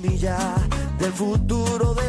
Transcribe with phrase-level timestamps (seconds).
[0.00, 0.54] Semilla
[0.98, 2.07] del futuro de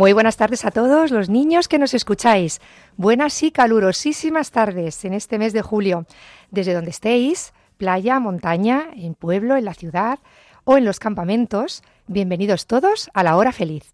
[0.00, 2.62] Muy buenas tardes a todos los niños que nos escucháis.
[2.96, 6.06] Buenas y calurosísimas tardes en este mes de julio.
[6.50, 10.18] Desde donde estéis, playa, montaña, en pueblo, en la ciudad
[10.64, 13.92] o en los campamentos, bienvenidos todos a la hora feliz.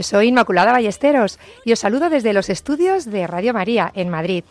[0.00, 4.44] Yo soy Inmaculada Ballesteros y os saludo desde los estudios de Radio María en Madrid.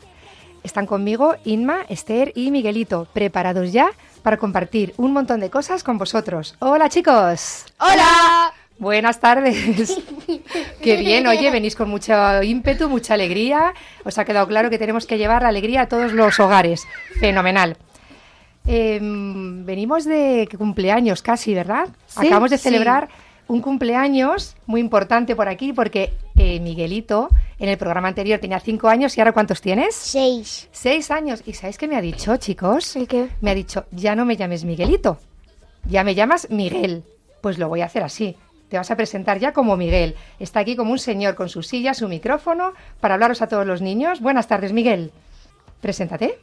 [0.61, 3.89] Están conmigo Inma, Esther y Miguelito, preparados ya
[4.21, 6.55] para compartir un montón de cosas con vosotros.
[6.59, 7.65] Hola chicos.
[7.79, 8.53] ¡Hola!
[8.77, 9.97] Buenas tardes.
[10.83, 13.73] Qué bien, oye, venís con mucho ímpetu, mucha alegría.
[14.05, 16.85] Os ha quedado claro que tenemos que llevar la alegría a todos los hogares.
[17.19, 17.75] Fenomenal.
[18.67, 21.89] Em, venimos de cumpleaños casi, ¿verdad?
[22.05, 22.69] Sí, Acabamos de sí.
[23.49, 28.87] Un cumpleaños muy importante por aquí porque eh, Miguelito en el programa anterior tenía cinco
[28.87, 29.95] años y ahora ¿cuántos tienes?
[29.95, 30.69] Seis.
[30.71, 31.41] Seis años.
[31.45, 32.95] ¿Y sabéis qué me ha dicho, chicos?
[32.95, 33.27] ¿El qué?
[33.41, 35.17] Me ha dicho, ya no me llames Miguelito,
[35.85, 37.03] ya me llamas Miguel.
[37.41, 38.35] Pues lo voy a hacer así.
[38.69, 40.15] Te vas a presentar ya como Miguel.
[40.39, 43.81] Está aquí como un señor con su silla, su micrófono, para hablaros a todos los
[43.81, 44.21] niños.
[44.21, 45.11] Buenas tardes, Miguel.
[45.81, 46.37] Preséntate.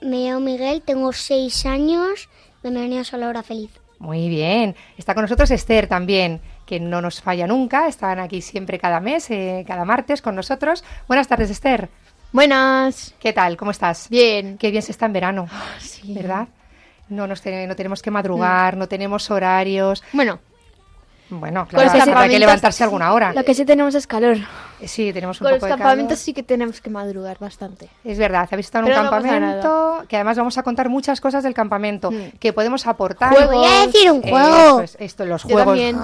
[0.00, 2.28] Me llamo Miguel, tengo seis años.
[2.62, 3.82] Bienvenidos a la hora feliz.
[4.02, 4.74] Muy bien.
[4.98, 7.88] Está con nosotros Esther también, que no nos falla nunca.
[7.88, 10.84] Están aquí siempre cada mes, eh, cada martes con nosotros.
[11.08, 11.88] Buenas tardes, Esther.
[12.32, 13.14] Buenas.
[13.20, 13.56] ¿Qué tal?
[13.56, 14.08] ¿Cómo estás?
[14.08, 14.56] Bien.
[14.58, 16.14] Qué bien se está en verano, Sí.
[16.14, 16.48] ¿verdad?
[17.08, 20.02] No, nos te- no tenemos que madrugar, no tenemos horarios.
[20.12, 20.38] Bueno,
[21.28, 23.32] Bueno, claro, habrá que levantarse alguna hora.
[23.34, 24.38] lo que sí tenemos es calor.
[24.82, 26.24] Eh, Sí, tenemos un Con los poco de campamentos calor.
[26.24, 27.88] sí que tenemos que madrugar bastante.
[28.04, 30.88] Es verdad, habéis estado en un Pero no pasa campamento, que además vamos a contar
[30.88, 32.38] muchas cosas del campamento, Mm.
[32.40, 33.32] que podemos aportar.
[33.34, 33.54] Juegos.
[33.54, 34.80] Voy a decir un Eh, juego.
[34.80, 35.96] esto es- esto, los Yo juegos, también.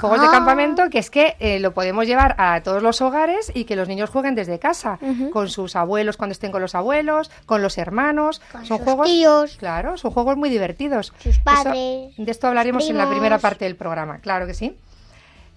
[0.00, 3.64] juegos de campamento, que es que eh, lo podemos llevar a todos los hogares y
[3.64, 4.98] que los niños jueguen desde casa,
[5.32, 8.40] con sus abuelos cuando estén con los abuelos, con los hermanos.
[8.50, 9.56] Con son sus juegos, tíos.
[9.58, 11.12] claro, son juegos muy divertidos.
[11.18, 13.14] Sus Eso- padres, de esto hablaremos en la primos.
[13.18, 14.76] primera parte del programa, claro que sí.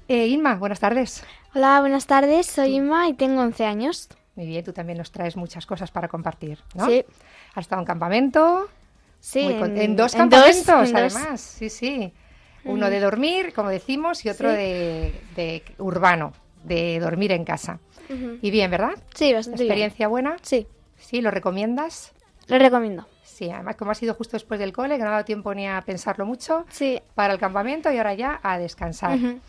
[0.08, 1.24] Eh, Inma, buenas tardes.
[1.54, 2.46] Hola, buenas tardes.
[2.48, 4.10] Soy Inma y tengo 11 años.
[4.36, 6.86] Muy bien, tú también nos traes muchas cosas para compartir, ¿no?
[6.88, 7.04] Sí.
[7.56, 8.68] Has estado en campamento,
[9.20, 11.16] Sí, muy en, dos en campamentos, en dos.
[11.16, 12.14] además, sí, sí.
[12.66, 14.56] Uno de dormir, como decimos, y otro Sí.
[14.58, 16.34] de, de urbano,
[16.64, 17.80] de dormir en casa.
[18.42, 18.92] Y bien, ¿verdad?
[19.16, 19.72] Sí, bastante bien.
[19.72, 20.38] ¿Experiencia buena?
[20.42, 20.68] Sí,
[20.98, 22.12] Sí, ¿lo recomiendas?
[22.48, 23.08] lo recomiendo.
[23.24, 25.68] Sí, además como ha sido justo después del cole, que no ha dado tiempo ni
[25.68, 27.02] a pensarlo mucho, Sí.
[27.16, 29.18] para el campamento y ahora ya a descansar.
[29.18, 29.40] Ujú.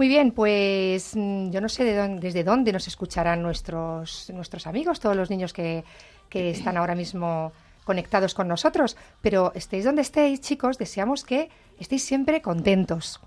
[0.00, 4.66] Muy bien, pues mm, yo no sé de dónde- desde dónde nos escucharán nuestros, nuestros
[4.66, 5.84] amigos, todos los niños que,
[6.30, 7.52] que están ahora mismo
[7.84, 13.20] conectados con nosotros, pero estéis donde estéis, chicos, deseamos que estéis siempre contentos,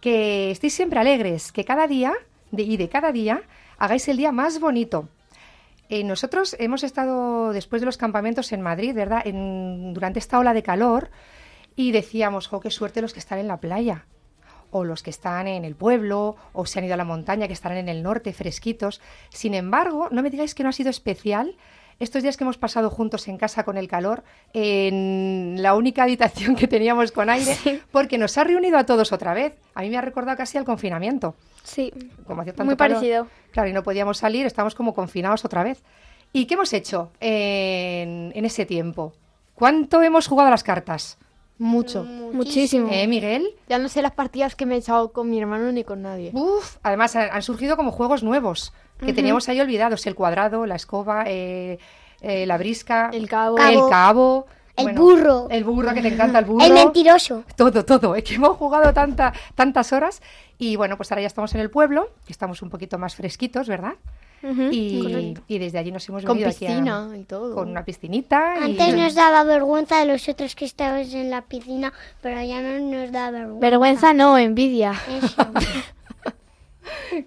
[0.00, 2.14] que estéis siempre alegres, que cada día
[2.50, 3.42] de, y de cada día
[3.76, 5.10] hagáis el día más bonito.
[5.90, 9.20] Eh, nosotros hemos estado después de los campamentos en Madrid, ¿verdad?
[9.26, 11.10] En- durante esta ola de calor
[11.76, 14.06] y decíamos, jo, qué suerte los que están en la playa
[14.70, 17.52] o los que están en el pueblo, o se han ido a la montaña, que
[17.52, 19.00] estarán en el norte, fresquitos.
[19.30, 21.56] Sin embargo, no me digáis que no ha sido especial
[21.98, 24.22] estos días que hemos pasado juntos en casa con el calor,
[24.52, 27.56] en la única habitación que teníamos con aire,
[27.90, 29.54] porque nos ha reunido a todos otra vez.
[29.74, 31.34] A mí me ha recordado casi al confinamiento.
[31.64, 31.92] Sí,
[32.26, 32.96] Como hacía tanto muy calor.
[32.98, 33.26] parecido.
[33.50, 35.82] Claro, y no podíamos salir, estábamos como confinados otra vez.
[36.32, 39.14] ¿Y qué hemos hecho en, en ese tiempo?
[39.54, 41.16] ¿Cuánto hemos jugado a las cartas?
[41.58, 42.04] Mucho.
[42.04, 42.88] Muchísimo.
[42.92, 43.54] ¿Eh, Miguel?
[43.68, 46.30] Ya no sé las partidas que me he echado con mi hermano ni con nadie.
[46.34, 50.06] Uf, además han, han surgido como juegos nuevos que teníamos ahí olvidados.
[50.06, 51.78] El cuadrado, la escoba, eh,
[52.20, 53.58] eh, la brisca, El cabo.
[53.58, 54.46] el cabo.
[54.76, 55.46] El Bueno, burro.
[55.48, 56.62] El burro, que te encanta el burro.
[56.64, 57.44] El mentiroso.
[57.56, 58.14] Todo, todo.
[58.14, 60.20] Es que hemos jugado tanta, tantas horas.
[60.58, 62.10] Y bueno, pues ahora ya estamos en el pueblo.
[62.28, 63.94] Estamos un poquito más fresquitos, ¿verdad?
[64.42, 67.54] Y, y desde allí nos hemos Con venido aquí a- piscina y todo.
[67.54, 68.54] con una piscinita.
[68.60, 71.92] y- Antes nos daba vergüenza de los otros que estábamos en la piscina,
[72.22, 73.60] pero ya no nos da vergüenza.
[73.60, 74.92] Vergüenza no, envidia.
[75.10, 75.46] Eso.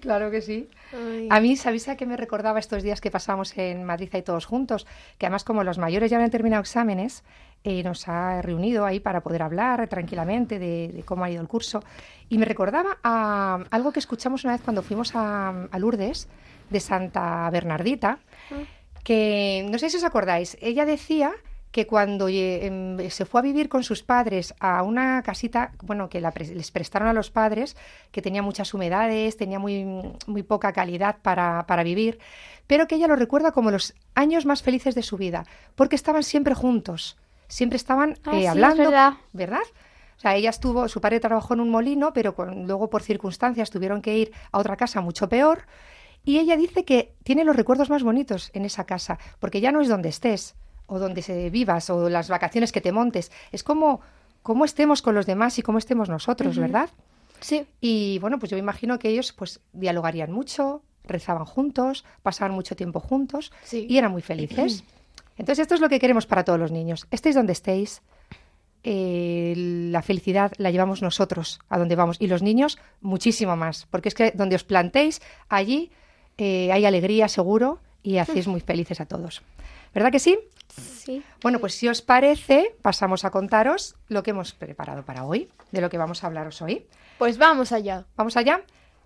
[0.02, 0.70] Claro que sí.
[0.94, 1.28] Ay.
[1.30, 4.46] A mí, ¿sabéis a qué me recordaba estos días que pasamos en Madrid ahí todos
[4.46, 4.88] juntos?
[5.18, 7.24] Que además, como los mayores ya habían terminado exámenes,
[7.64, 11.48] eh, nos ha reunido ahí para poder hablar tranquilamente de, de cómo ha ido el
[11.48, 11.84] curso.
[12.30, 16.30] Y me recordaba a algo que escuchamos una vez cuando fuimos a, a Lourdes,
[16.70, 18.20] de Santa Bernardita,
[19.04, 21.32] que no sé si os acordáis, ella decía
[21.72, 26.10] que cuando eh, em, se fue a vivir con sus padres a una casita, bueno,
[26.10, 27.78] que la pre- les prestaron a los padres,
[28.12, 29.86] que tenía muchas humedades, tenía muy,
[30.26, 32.18] muy poca calidad para, para vivir,
[32.66, 35.46] pero que ella lo recuerda como los años más felices de su vida,
[35.76, 37.18] porque estaban siempre juntos,
[37.48, 39.14] siempre estaban Ah, eh, sí, es hablando, verdad.
[39.34, 39.62] ¿verdad?
[40.18, 43.70] O sea, ella estuvo, su padre trabajó en un molino, pero con- luego por circunstancias
[43.70, 45.64] tuvieron que ir a otra casa mucho peor.
[46.30, 49.82] Y ella dice que tiene los recuerdos más bonitos en esa casa, porque ya no
[49.82, 50.54] es donde estés,
[50.86, 53.32] o donde se vivas, o las vacaciones que te montes.
[53.52, 54.02] Es como
[54.44, 56.92] cómo estemos con los demás y cómo estemos nosotros, ¿verdad?
[57.40, 57.66] Sí.
[57.82, 62.76] Y bueno, pues yo me imagino que ellos pues dialogarían mucho, rezaban juntos, pasaban mucho
[62.76, 63.88] tiempo juntos Sí.
[63.90, 64.84] y eran muy felices.
[65.40, 67.08] Entonces esto es lo que queremos para todos los niños.
[67.10, 68.04] Estéis donde estéis,
[68.84, 74.10] eh, la felicidad la llevamos nosotros a donde vamos y los niños muchísimo más, porque
[74.10, 75.92] es que donde os plantéis, allí
[76.40, 79.42] eh, hay alegría seguro y hacéis muy felices a todos.
[79.94, 80.38] ¿Verdad que sí?
[80.78, 81.24] Sí.
[81.42, 85.82] Bueno, pues si os parece, pasamos a contaros lo que hemos preparado para hoy, de
[85.82, 86.86] lo que vamos a hablaros hoy.
[87.18, 88.06] Pues vamos allá.
[88.16, 88.62] ¿Vamos allá?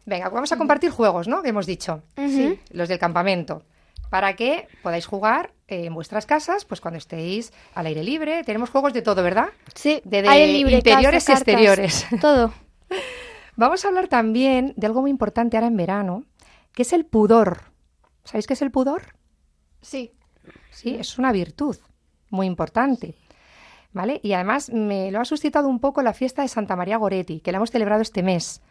[0.05, 1.41] Venga, vamos a compartir juegos, ¿no?
[1.41, 2.03] Que hemos dicho.
[2.17, 2.59] Sí.
[2.71, 3.63] Los del campamento.
[4.09, 8.43] Para que podáis jugar en vuestras casas, pues cuando estéis al aire libre.
[8.43, 9.47] Tenemos juegos de todo, ¿verdad?
[9.73, 10.01] Sí.
[10.03, 12.05] De- de Aire libre, interiores y cartas, exteriores.
[12.21, 12.53] Todo.
[13.55, 16.23] Vamos a hablar también de algo muy importante ahora en verano,
[16.73, 17.71] que es el pudor.
[18.23, 19.15] ¿Sabéis qué es el pudor?
[19.81, 20.13] Sí.
[20.71, 21.77] Sí, es una virtud
[22.29, 23.15] muy importante.
[23.93, 24.19] ¿Vale?
[24.23, 27.51] Y además me lo ha suscitado un poco la fiesta de Santa María Goretti, que
[27.51, 28.61] la hemos celebrado este mes.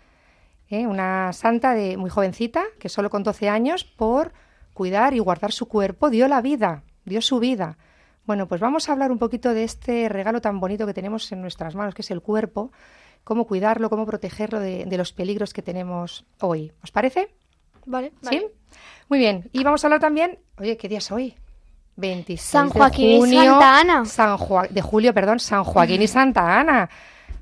[0.69, 0.87] ¿eh?
[0.87, 4.33] Una santa de muy jovencita, que solo con 12 años, por
[4.75, 7.79] cuidar y guardar su cuerpo, dio la vida, dio su vida.
[8.27, 11.41] Bueno, pues vamos a hablar un poquito de este regalo tan bonito que tenemos en
[11.41, 12.73] nuestras manos, que es el cuerpo,
[13.23, 16.73] cómo cuidarlo, cómo protegerlo de, de los peligros que tenemos hoy.
[16.83, 17.29] ¿Os parece?
[17.87, 18.13] Vale.
[18.29, 18.43] ¿Sí?
[19.09, 19.49] Muy bien.
[19.53, 21.35] Y vamos a hablar también, oye, ¿qué día es hoy?
[21.97, 24.05] 26 San de Joaquín y junio, Santa Ana.
[24.07, 26.89] San Joa- de julio, perdón, San Joaquín y Santa Ana.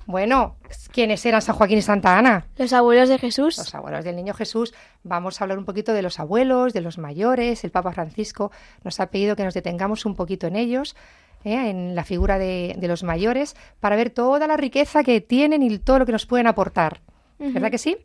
[0.06, 0.56] Bueno,
[0.90, 2.46] ¿quiénes eran San Joaquín y Santa Ana?
[2.58, 3.58] Los abuelos de Jesús.
[3.58, 4.75] Los abuelos del niño Jesús.
[5.04, 7.62] Vamos a hablar un poquito de los abuelos, de los mayores.
[7.62, 8.50] El Papa Francisco
[8.82, 10.96] nos ha pedido que nos detengamos un poquito en ellos,
[11.44, 11.70] ¿eh?
[11.70, 15.78] en la figura de, de los mayores, para ver toda la riqueza que tienen y
[15.78, 17.02] todo lo que nos pueden aportar.
[17.38, 17.96] ¿Verdad que sí?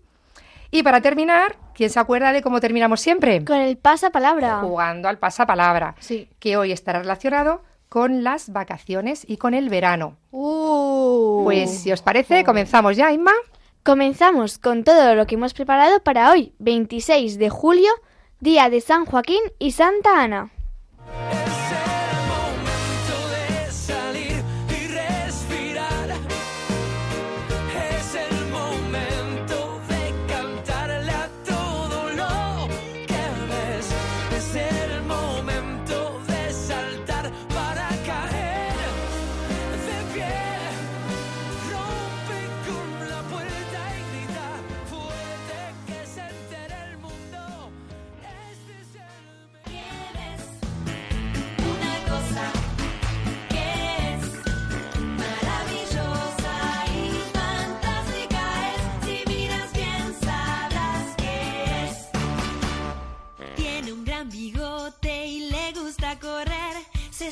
[0.72, 3.44] Y para terminar, ¿quién se acuerda de cómo terminamos siempre?
[3.46, 4.60] Con el pasapalabra.
[4.60, 6.30] Jugando al pasapalabra, Sí.
[6.40, 10.18] que hoy estará relacionado con las vacaciones y con el verano.
[10.32, 11.44] Uh.
[11.44, 13.32] Pues si os parece, comenzamos ya, Inma.
[13.84, 17.92] Comenzamos con todo lo que hemos preparado para hoy, 26 de julio,
[18.40, 20.50] día de San Joaquín y Santa Ana.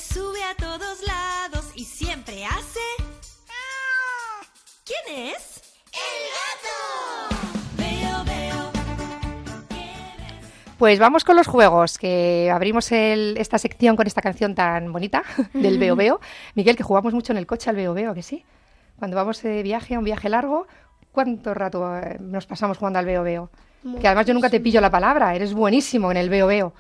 [0.04, 2.80] Sube a todos lados y siempre hace
[4.86, 5.62] ¿Quién es?
[5.94, 7.56] El gato.
[7.78, 8.72] Veo, veo.
[10.78, 15.24] Pues vamos con los juegos, que abrimos el- esta sección con esta canción tan bonita
[15.54, 16.20] del Veo Veo.
[16.56, 18.44] Miguel, que jugamos mucho en el coche al Veo Veo, ¿a que sí?
[19.00, 20.68] Cuando vamos de viaje, a un viaje largo,
[21.14, 23.50] ¿cuánto rato eh, nos pasamos jugando al Veo Veo?
[24.02, 26.74] Que además yo nunca te pillo la palabra, eres buenísimo en el Veo Veo.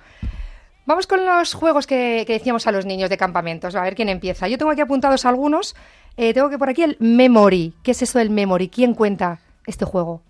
[0.85, 4.09] Vamos con los juegos que, que decíamos a los niños de campamentos, a ver quién
[4.09, 4.47] empieza.
[4.47, 5.75] Yo tengo aquí apuntados algunos.
[6.17, 7.73] Eh, tengo que por aquí el Memory.
[7.83, 8.69] ¿Qué es eso del Memory?
[8.69, 10.21] ¿Quién cuenta este juego?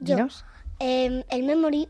[0.00, 0.26] Yo.
[0.78, 1.88] Eh, el memory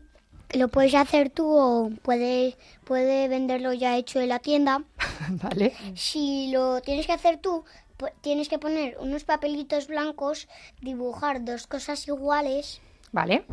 [0.53, 4.83] lo puedes hacer tú o puedes puede venderlo ya hecho en la tienda.
[5.29, 5.73] ¿Vale?
[5.95, 7.65] Si lo tienes que hacer tú,
[8.21, 10.47] tienes que poner unos papelitos blancos,
[10.81, 12.79] dibujar dos cosas iguales
[13.11, 13.43] ¿Vale?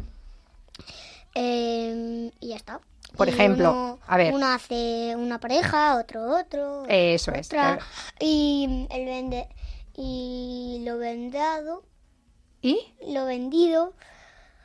[1.34, 2.80] eh, y ya está.
[3.16, 4.33] Por Y ejemplo, uno- a ver.
[4.35, 6.85] Uno hace una pareja, otro otro.
[6.88, 7.52] Eso es.
[7.52, 7.78] Eh,
[8.21, 9.49] y el vende
[9.97, 11.85] y lo vendado,
[12.62, 12.78] Y
[13.09, 13.92] lo vendido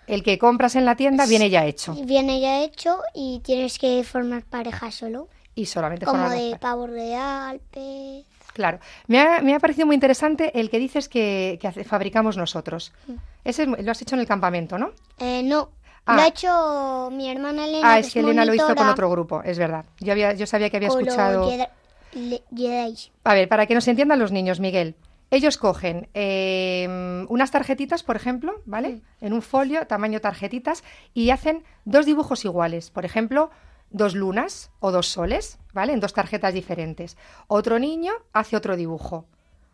[0.07, 1.93] el que compras en la tienda viene ya hecho.
[1.93, 7.59] viene ya hecho y tienes que formar pareja solo, Y solamente como de pavo real,
[7.69, 8.25] pez.
[8.53, 8.79] Claro.
[9.07, 12.91] Me ha, me ha parecido muy interesante el que dices que, que fabricamos nosotros.
[13.07, 13.13] Mm.
[13.45, 14.91] Ese es- lo has hecho en el campamento, ¿no?
[15.19, 15.69] Eh, no,
[16.09, 16.15] Ah.
[16.15, 17.93] lo ha hecho mi hermana Elena.
[17.93, 19.85] Ah, es que Elena lo hizo con otro grupo, es verdad.
[19.99, 21.49] Yo, había, yo sabía que había escuchado...
[21.49, 23.11] Jedi-.
[23.23, 24.95] A ver, para que nos entiendan los niños, Miguel.
[25.29, 26.87] Ellos cogen eh,
[27.29, 29.01] unas tarjetitas, por ejemplo, ¿vale?
[29.21, 32.89] En un folio, tamaño tarjetitas, y hacen dos dibujos iguales.
[32.89, 33.51] Por ejemplo,
[33.91, 35.93] dos lunas o dos soles, ¿vale?
[35.93, 37.17] En dos tarjetas diferentes.
[37.47, 39.25] Otro niño hace otro dibujo.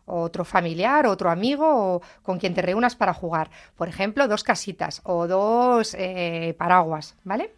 [0.06, 3.50] Otro familiar, otro amigo, o con quien te reúnas para jugar.
[3.76, 7.52] Por ejemplo, dos casitas o dos eh, paraguas, ¿vale?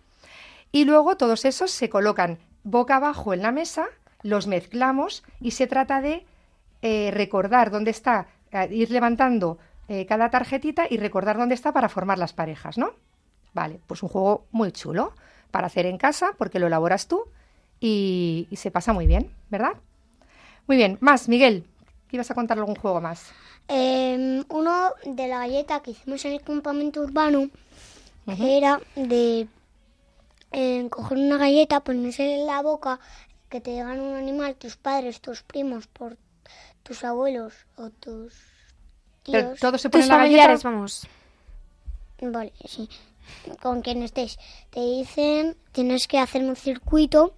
[0.73, 3.87] Y luego todos esos se colocan boca abajo en la mesa,
[4.23, 6.27] los mezclamos y se trata de
[6.83, 9.59] eh, recordar dónde está, eh, ir levantando
[10.07, 12.93] cada tarjetita y recordar dónde está para formar las parejas, ¿no?
[13.55, 15.15] Vale, pues un juego muy chulo
[15.51, 17.25] para hacer en casa porque lo elaboras tú
[17.81, 19.73] y, y se pasa muy bien, ¿verdad?
[20.67, 21.78] Muy bien, más, Miguel, ¿qué
[22.17, 23.31] ibas a contar algún juego más?
[23.69, 27.51] Eh, uno de la galleta que hicimos en el campamento urbano
[28.27, 29.49] era de
[30.53, 33.01] eh, coger una galleta, ponerse en la boca,
[33.49, 36.17] que te digan un animal, tus padres, tus primos, por
[36.83, 38.35] tus abuelos o tus
[39.31, 39.61] Pero tíos.
[39.61, 40.59] ¿Todo se pone Tus en la galleta?
[40.59, 41.07] familiares, vamos.
[42.21, 42.89] Vale, sí.
[43.63, 44.39] Con quien estés.
[44.71, 47.35] Te dicen, tienes que hacer un circuito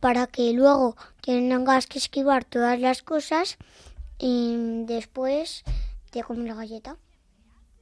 [0.00, 3.56] para que luego tengas que esquivar todas las cosas
[4.24, 5.64] y después
[6.10, 6.96] te comes la galleta.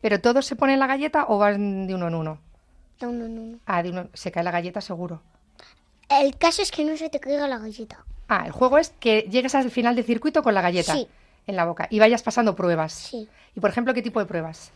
[0.01, 2.39] ¿Pero todo se pone en la galleta o van de uno en uno?
[2.99, 3.59] De uno en uno.
[3.67, 5.21] Ah, de uno, se cae la galleta seguro.
[6.09, 8.05] El caso es que no se te caiga la galleta.
[8.29, 11.07] Ah, el juego es que llegues al final del circuito con la galleta Sí.
[11.47, 12.93] en la boca y vayas pasando pruebas.
[12.95, 13.29] Sí.
[13.55, 14.71] Y por ejemplo, ¿qué tipo de pruebas?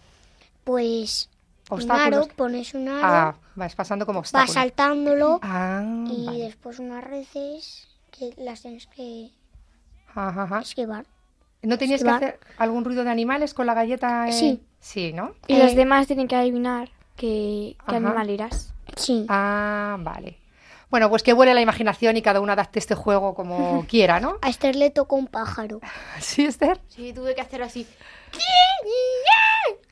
[0.64, 1.30] Pues
[1.70, 2.26] un Obstáculos.
[2.26, 4.52] aro, pones un aro, Ah, vas pasando como vas obstáculos.
[4.54, 6.38] saltándolo Ah, y vale.
[6.44, 9.30] después unas reces que las tienes que
[10.14, 10.60] Ajá, ajá.
[10.60, 11.06] esquivar.
[11.64, 14.28] ¿No tenías que hacer algún ruido de animales con la galleta?
[14.28, 14.32] eh?
[14.32, 14.62] Sí.
[14.80, 15.34] Sí, ¿no?
[15.46, 18.74] Y Eh, los demás tienen que adivinar qué, animal eras.
[18.96, 19.24] Sí.
[19.28, 20.38] Ah, vale.
[20.90, 24.36] Bueno, pues que vuele la imaginación y cada uno adapte este juego como quiera, ¿no?
[24.42, 25.80] A Esther le tocó un pájaro.
[26.20, 26.80] ¿Sí, Esther?
[26.88, 27.86] Sí, tuve que hacer así.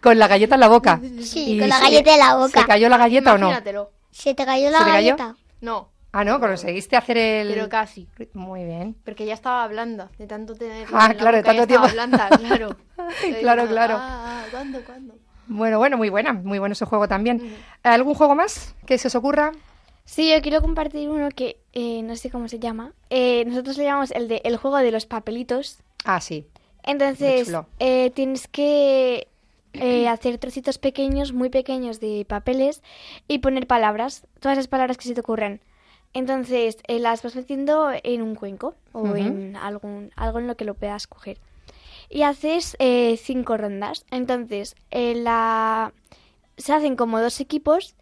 [0.02, 1.00] Con la galleta en la boca.
[1.23, 2.61] Sí, Y con la galleta en la boca.
[2.61, 3.47] ¿Se cayó la galleta o no?
[3.47, 3.91] Imagínatelo.
[4.11, 5.17] ¿Se te cayó la ¿Se te cayó?
[5.17, 5.37] galleta?
[5.61, 7.49] No, Ah, no, conseguiste hacer el...
[7.49, 8.07] pero casi.
[8.35, 8.95] Muy bien.
[9.04, 10.87] Porque ya estaba blanda, de tanto tener.
[10.92, 11.88] Ah, claro, de tanto tiempo.
[11.88, 12.76] blanda, claro.
[13.40, 13.97] Claro, claro.
[13.99, 15.14] Ah, ah, ¿cuándo, cuándo?
[15.49, 17.57] Bueno, bueno, muy buena, muy bueno ese juego también.
[17.83, 19.52] ¿Algún juego más que se os ocurra?
[20.04, 22.92] Sí, yo quiero compartir uno que eh, no sé cómo se llama.
[23.11, 25.78] Eh, nosotros le llamamos el de el juego de los papelitos.
[26.04, 26.47] Ah, sí.
[26.85, 29.28] Entonces, eh, tienes que
[29.73, 32.83] eh, hacer trocitos pequeños, muy pequeños de papeles
[33.28, 35.61] y poner palabras, todas las palabras que se te ocurran.
[36.14, 40.64] Entonces, eh, las vas metiendo en un cuenco o en algún, algo en lo que
[40.66, 41.38] lo puedas coger.
[42.11, 44.04] Y haces eh, cinco rondas.
[44.11, 45.92] Entonces, eh, la...
[46.59, 47.95] se hacen como dos equipos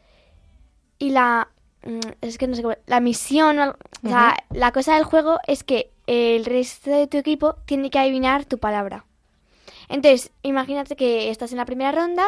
[0.99, 1.49] y la...
[1.85, 2.75] mm, Es que no sé cómo...
[2.87, 7.55] La misión, o sea, la cosa del juego es que el resto de tu equipo
[7.67, 9.05] tiene que adivinar tu palabra.
[9.89, 12.25] Entonces, imagínate que estás en la primera ronda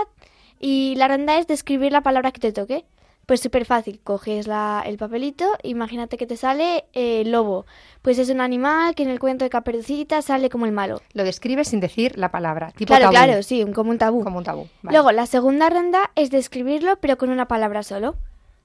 [0.61, 2.85] y la ronda es describir la palabra que te toque.
[3.27, 7.67] Pues súper fácil, coges la- el papelito, imagínate que te sale eh, lobo.
[8.03, 11.01] Pues es un animal que en el cuento de Caperucita sale como el malo.
[11.13, 12.73] Lo describes sin decir la palabra.
[12.73, 13.15] Tipo claro, tabú.
[13.15, 14.25] claro, sí, un- como un tabú.
[14.25, 14.69] Como un tabú.
[14.83, 14.97] vale.
[14.97, 18.17] Luego, la segunda ronda es describirlo, pero con una palabra solo.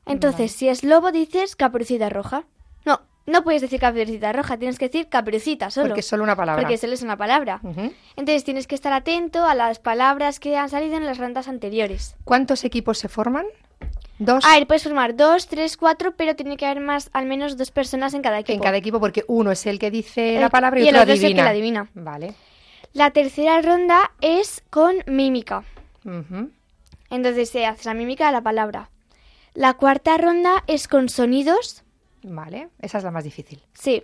[0.08, 2.46] Entonces, si es lobo, dices caperucita roja.
[2.86, 5.88] No, no puedes decir caperucita roja, tienes que decir caperucita solo.
[5.90, 6.62] Porque es solo una palabra.
[6.64, 7.62] Porque solo es una palabra.
[8.16, 12.16] Entonces, tienes que estar atento a las palabras que han salido en las rondas anteriores.
[12.24, 13.46] ¿Cuántos equipos se forman?
[14.20, 17.56] Dos A ver, puedes formar dos, tres, cuatro, pero tiene que haber más, al menos
[17.58, 18.54] dos personas en cada equipo.
[18.56, 20.96] en cada equipo porque uno es el que dice El- la palabra y, y el
[20.96, 21.44] otro otro es el que adivina.
[21.44, 21.90] la adivina.
[21.94, 22.34] Vale.
[22.94, 25.64] La tercera ronda es con mímica.
[26.04, 26.50] Ujú.
[27.10, 28.90] Entonces, se hace la mímica de la palabra.
[29.54, 31.84] La cuarta ronda es con sonidos.
[32.24, 32.70] Vale.
[32.82, 33.62] Esa es la más difícil.
[33.74, 34.04] Sí,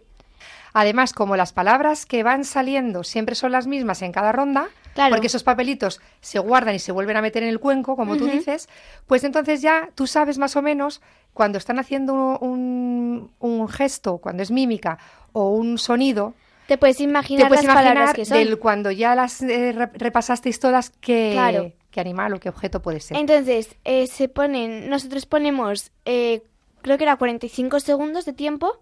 [0.75, 5.15] Además, como las palabras que van saliendo siempre son las mismas en cada ronda, Claro.
[5.15, 8.25] porque esos papelitos se guardan y se vuelven a meter en el cuenco, como tú
[8.27, 8.69] dices,
[9.07, 11.01] pues entonces ya tú sabes más o menos
[11.33, 14.99] cuando están haciendo un, un gesto, cuando es mímica
[15.31, 16.35] o un sonido,
[16.67, 18.37] Te puedes imaginar te puedes las palabras que son.
[18.37, 21.71] del cuando ya las eh, re- repasasteis todas qué, Claro.
[21.89, 23.17] qué animal o qué objeto puede ser.
[23.17, 26.43] Entonces, eh, se ponen, nosotros ponemos, eh,
[26.83, 28.79] creo que era 45 segundos de tiempo,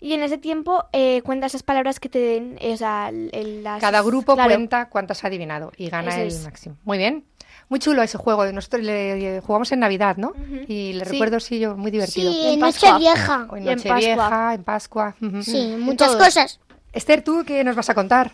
[0.00, 3.62] y en ese tiempo eh, cuentas las palabras que te den, eh, o sea, el-
[3.62, 3.80] las...
[3.80, 4.50] Cada grupo claro.
[4.50, 6.44] cuenta cuántas ha adivinado y gana Eso el es.
[6.44, 6.76] máximo.
[6.84, 7.24] Muy bien.
[7.70, 8.44] Muy chulo ese juego.
[8.52, 10.34] Nosotros le, jugamos en Navidad, ¿no?
[10.68, 11.12] Y le Sí.
[11.12, 12.30] recuerdo, sí, yo, muy divertido.
[12.30, 12.60] Sí, En.
[12.60, 13.48] Nochevieja.
[13.56, 14.54] En Nochevieja, Pascua.
[14.54, 15.14] en Pascua.
[15.42, 16.60] Sí, muchas cosas.
[16.92, 18.32] Esther, ¿tú qué nos vas a contar?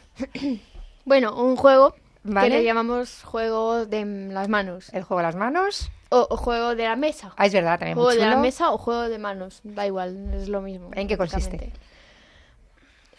[1.05, 2.49] Bueno, un juego Vale.
[2.49, 4.89] que le llamamos juego de las manos.
[4.93, 5.91] El juego de las manos.
[6.13, 7.33] O, o juego de la mesa.
[7.37, 9.61] Ah, es verdad, también juego muy de la mesa o juego de manos.
[9.63, 10.91] Da igual, es lo mismo.
[10.95, 11.73] ¿En qué consiste?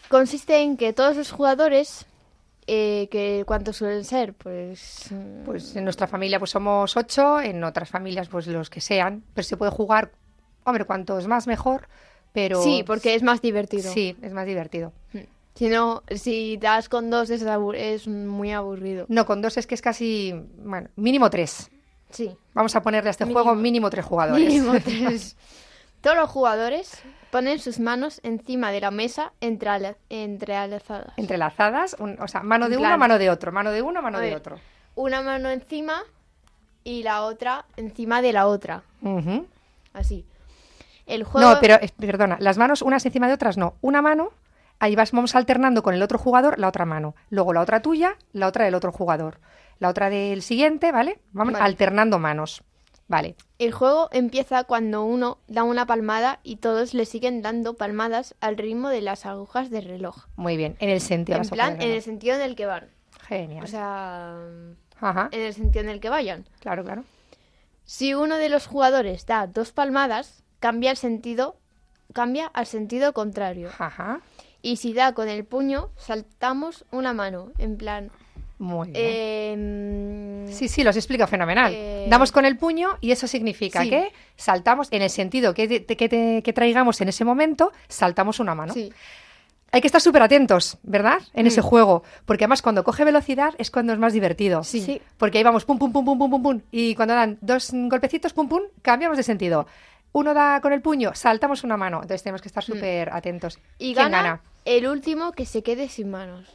[0.09, 2.05] Consiste en que todos los jugadores,
[2.67, 4.33] eh, que ¿cuántos suelen ser?
[4.33, 5.05] Pues...
[5.09, 9.23] mm, Pues en nuestra familia pues somos ocho, en otras familias pues los que sean,
[9.33, 10.11] pero se puede jugar,
[10.65, 11.87] hombre, cuantos más mejor,
[12.33, 12.61] pero...
[12.61, 13.89] Sí, porque es más divertido.
[13.91, 14.91] Sí, es más divertido.
[15.55, 17.41] Si no, si das con dos es,
[17.75, 19.05] es muy aburrido.
[19.07, 21.69] No, con dos es que es casi, bueno, mínimo tres.
[22.11, 22.35] Sí.
[22.53, 23.41] Vamos a ponerle a este Mínimo.
[23.43, 24.45] juego mínimo tres jugadores.
[24.45, 25.35] Mínimo tres.
[26.01, 27.01] Todos los jugadores
[27.31, 31.13] ponen sus manos encima de la mesa entreala- entrelazadas.
[31.17, 34.21] Entrelazadas, un- o sea, mano de uno, mano de otro, mano de uno, mano A
[34.21, 34.37] de ver.
[34.37, 34.59] otro.
[34.95, 36.03] Una mano encima
[36.83, 38.83] y la otra encima de la otra.
[39.93, 40.25] Así.
[41.05, 41.49] El juego...
[41.49, 43.75] No, pero, perdona, las manos unas encima de otras no.
[43.81, 44.29] Una mano,
[44.79, 47.15] ahí vas, vamos alternando con el otro jugador la otra mano.
[47.29, 49.39] Luego la otra tuya, la otra del otro jugador.
[49.81, 51.19] La otra del siguiente, ¿vale?
[51.31, 51.65] Vamos Vale.
[51.65, 52.61] alternando manos.
[53.07, 53.35] Vale.
[53.57, 58.57] El juego empieza cuando uno da una palmada y todos le siguen dando palmadas al
[58.57, 60.27] ritmo de las agujas del reloj.
[60.35, 60.77] Muy bien.
[60.77, 61.39] En el sentido.
[61.41, 62.91] En plan, en el sentido en el que van.
[63.27, 63.63] Genial.
[63.63, 64.37] O sea,
[64.99, 65.29] Ajá.
[65.31, 66.45] en el sentido en el que vayan.
[66.59, 67.03] Claro, claro.
[67.83, 71.57] Si uno de los jugadores da dos palmadas, cambia el sentido,
[72.13, 73.71] cambia al sentido contrario.
[73.79, 74.21] Ajá.
[74.61, 77.51] Y si da con el puño, saltamos una mano.
[77.57, 78.11] En plan,
[78.61, 78.97] Muy bien.
[79.03, 81.73] eh, Sí, sí, los explica fenomenal.
[81.73, 83.89] eh, Damos con el puño y eso significa sí.
[83.89, 88.39] que saltamos en el sentido que, te- que, te- que traigamos en ese momento, saltamos
[88.39, 88.73] una mano.
[88.73, 88.91] sí.
[89.73, 91.19] Hay que estar súper atentos, ¿verdad?
[91.33, 91.47] En Mm.
[91.47, 92.03] ese juego.
[92.25, 94.65] Porque además cuando coge velocidad es cuando es más divertido.
[94.65, 94.81] Sí.
[94.81, 95.01] Sí.
[95.17, 96.61] Porque ahí vamos pum, pum, pum, pum, pum, pum, pum.
[96.71, 99.65] Y cuando dan dos mm, golpecitos, pum, pum, cambiamos de sentido.
[100.11, 101.99] Uno da con el puño, saltamos una mano.
[102.01, 103.57] Entonces tenemos que estar súper atentos.
[103.57, 103.61] Mm.
[103.79, 104.41] Y ¿Quién gana, gana?
[104.65, 106.45] el último que se quede sin manos.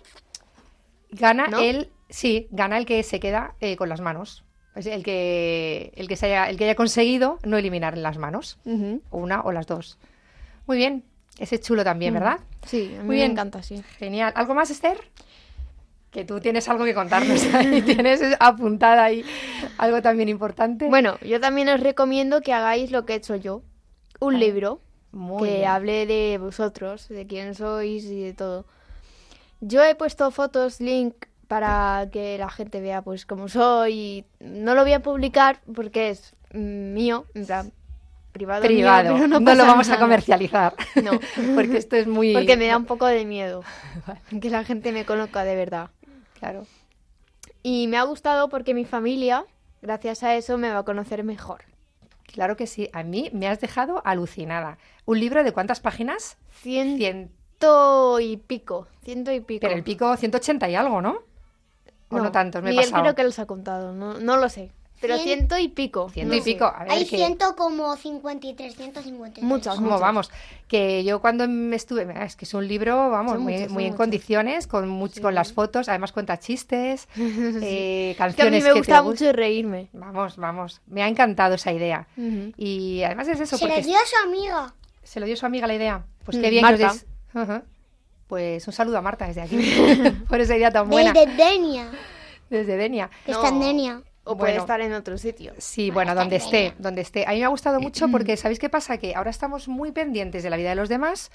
[1.10, 1.58] Gana ¿No?
[1.60, 4.44] el, sí, gana el que se queda eh, con las manos.
[4.74, 8.58] Es el que, el que se haya, el que haya conseguido no eliminar las manos.
[9.10, 9.98] Una o las dos.
[10.66, 11.02] Muy bien.
[11.38, 12.40] Ese es chulo también, ¿verdad?
[12.66, 13.30] Sí, a mí Muy me bien.
[13.32, 13.82] encanta, sí.
[13.98, 14.32] Genial.
[14.36, 14.98] ¿Algo más, Esther?
[16.10, 17.82] Que tú tienes algo que contarnos ahí.
[17.82, 19.24] tienes apuntada ahí
[19.78, 20.88] algo también importante.
[20.88, 23.62] Bueno, yo también os recomiendo que hagáis lo que he hecho yo.
[24.20, 24.80] Un libro
[25.12, 25.68] Ah, Muy que bien.
[25.68, 28.66] hable de vosotros, de quién sois y de todo.
[29.60, 31.14] Yo he puesto fotos, link,
[31.48, 34.24] para que la gente vea pues cómo soy.
[34.40, 37.72] no lo voy a publicar porque es mío, en plan
[38.36, 38.62] privado.
[38.62, 39.14] mío, privado.
[39.14, 40.74] pero no no, lo vamos a comercializar.
[41.02, 41.12] No.
[41.54, 42.32] Porque esto es muy.
[42.32, 43.62] Porque me da un poco de miedo
[44.40, 45.90] que la gente me conozca de verdad.
[46.38, 46.66] Claro.
[47.62, 49.44] Y me ha gustado porque mi familia,
[49.82, 51.64] gracias a eso, me va a conocer mejor.
[52.24, 52.88] Claro que sí.
[52.92, 54.78] A mí me has dejado alucinada.
[55.04, 56.36] ¿Un libro de cuántas páginas?
[56.50, 58.30] Ciento Cien.
[58.30, 59.62] y pico, ciento y pico.
[59.62, 61.22] Pero el pico 180 y algo, ¿no?
[62.10, 62.62] ¿O no, tantos?
[62.62, 63.02] Me he Miguel pasado.
[63.02, 64.70] creo que los ha contado, no, no lo sé.
[64.98, 66.08] Pero Cien- ciento y pico.
[66.08, 66.52] Ciento no y sé.
[66.54, 66.64] pico.
[66.64, 69.44] A ver, Hay que- ciento como 53, 153.
[69.44, 70.00] Muchas, ¿Cómo muchas.
[70.00, 70.30] vamos?
[70.68, 73.74] Que yo cuando me estuve, es que es un libro, vamos, Son muy, muchos, son
[73.74, 73.98] muy en muchos.
[73.98, 78.68] condiciones, con, much- con las fotos, además cuenta chistes, eh, que a canciones mí me
[78.68, 79.88] que te gusta gust- mucho reírme.
[79.92, 82.06] Vamos, vamos, me ha encantado esa idea.
[82.16, 82.52] Ujú.
[82.56, 84.74] Y además es eso, Se porque le dio a su amiga.
[85.02, 86.04] se lo dio su amiga la idea.
[86.24, 86.96] Pues Mm, qué bien que os Marta.
[87.34, 87.62] Ajá.
[88.28, 89.56] Pues un saludo a Marta desde aquí,
[90.28, 91.90] por esa idea tan buena, Desde Denia.
[92.50, 93.10] desde Denia.
[93.24, 93.38] Que No.
[93.38, 94.02] está en Denia.
[94.24, 94.62] O puede Bueno.
[94.64, 95.52] estar en otro sitio.
[95.58, 97.24] Sí, bueno, donde esté, donde esté.
[97.26, 98.98] A mí me ha gustado mucho porque, ¿sabéis qué pasa?
[98.98, 101.30] Que ahora estamos muy pendientes de la vida de los demás,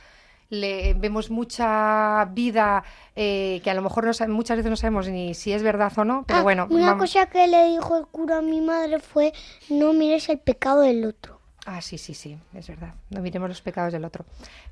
[0.49, 2.83] le vemos mucha vida
[3.15, 6.03] eh, que a lo mejor no muchas veces no sabemos ni si es verdad o
[6.03, 6.67] no, pero Ah, bueno.
[6.69, 9.31] Una vamos- cosa que le dijo el cura a mi madre fue:
[9.69, 11.39] no mires el pecado del otro.
[11.65, 12.95] Ah, sí, sí, sí, es verdad.
[13.09, 14.25] No miremos los pecados del otro.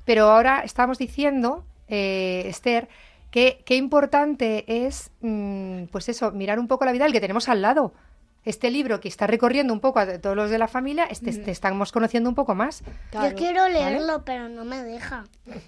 [0.04, 2.88] Pero ahora estábamos diciendo, eh, Esther,
[3.30, 7.48] que qué importante es, mm, pues eso, mirar un poco la vida del que tenemos
[7.48, 7.92] al lado.
[8.42, 11.50] este libro que está recorriendo un poco a todos los de la familia, este, te
[11.50, 12.82] estamos conociendo un poco más.
[13.12, 15.24] Yo quiero leerlo, pero no me deja.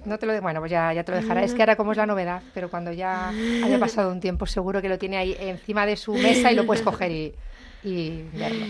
[0.07, 1.45] No te lo de, bueno, pues ya, ya te lo dejará.
[1.45, 4.81] Es que ahora como es la novedad, pero cuando ya haya pasado un tiempo seguro
[4.81, 7.35] que lo tiene ahí encima de su mesa y lo puedes coger y,
[7.85, 8.65] y verlo.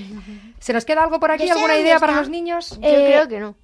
[0.58, 1.48] ¿Se nos queda algo por aquí?
[1.48, 2.70] ¿Alguna idea para los niños?
[2.80, 3.54] Yo Eh, creo que no.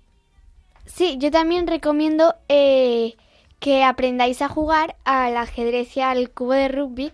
[0.86, 3.16] Sí, yo también recomiendo eh,
[3.58, 7.12] que aprendáis a jugar al ajedrez y al cubo de rugby.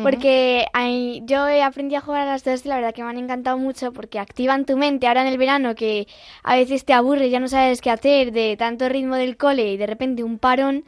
[0.00, 3.10] Porque hay- yo he aprendido a jugar a las dos y la verdad que me
[3.10, 6.06] han encantado mucho porque activan tu mente ahora en el verano que
[6.44, 9.72] a veces te aburre y ya no sabes qué hacer de tanto ritmo del cole
[9.72, 10.84] y de repente un parón.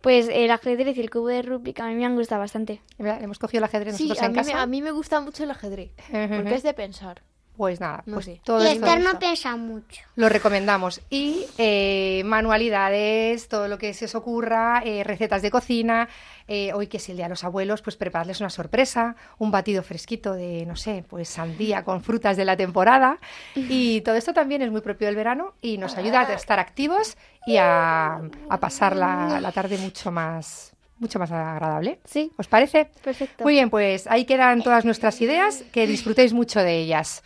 [0.00, 2.80] Pues el ajedrez y el cubo de rugby que a mí me han gustado bastante.
[2.98, 4.62] Hemos cogido el ajedrez Sí, nosotros a en mí, me, casa.
[4.62, 5.90] a mí me gusta mucho el ajedrez.
[6.12, 7.22] Porque es de pensar.
[7.56, 8.40] Pues nada, No pues sé.
[8.44, 10.02] todo Y esto Esther no piensa mucho.
[10.16, 11.00] lo recomendamos.
[11.08, 16.08] Y eh, manualidades, todo lo que se os ocurra, eh, recetas de cocina.
[16.48, 19.82] eh, hoy que es el día de los abuelos, pues prepararles una sorpresa, un batido
[19.82, 23.18] fresquito de, no sé, pues sandía con frutas de la temporada.
[23.56, 27.16] Y todo esto también es muy propio del verano y nos ayuda a estar activos
[27.46, 31.98] y a, a pasar la, la tarde mucho más, mucho más agradable.
[32.04, 32.90] Sí, ¿Os parece?
[33.02, 33.42] perfecto.
[33.42, 37.24] Muy bien, pues ahí quedan todas nuestras ideas, que disfrutéis mucho de ellas.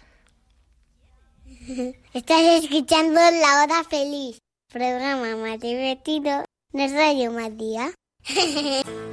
[2.14, 4.38] Estás escuchando La Hora Feliz,
[4.72, 7.94] programa más divertido de Radio Matías.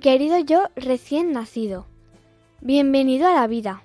[0.00, 1.86] Querido yo recién nacido,
[2.60, 3.82] bienvenido a la vida.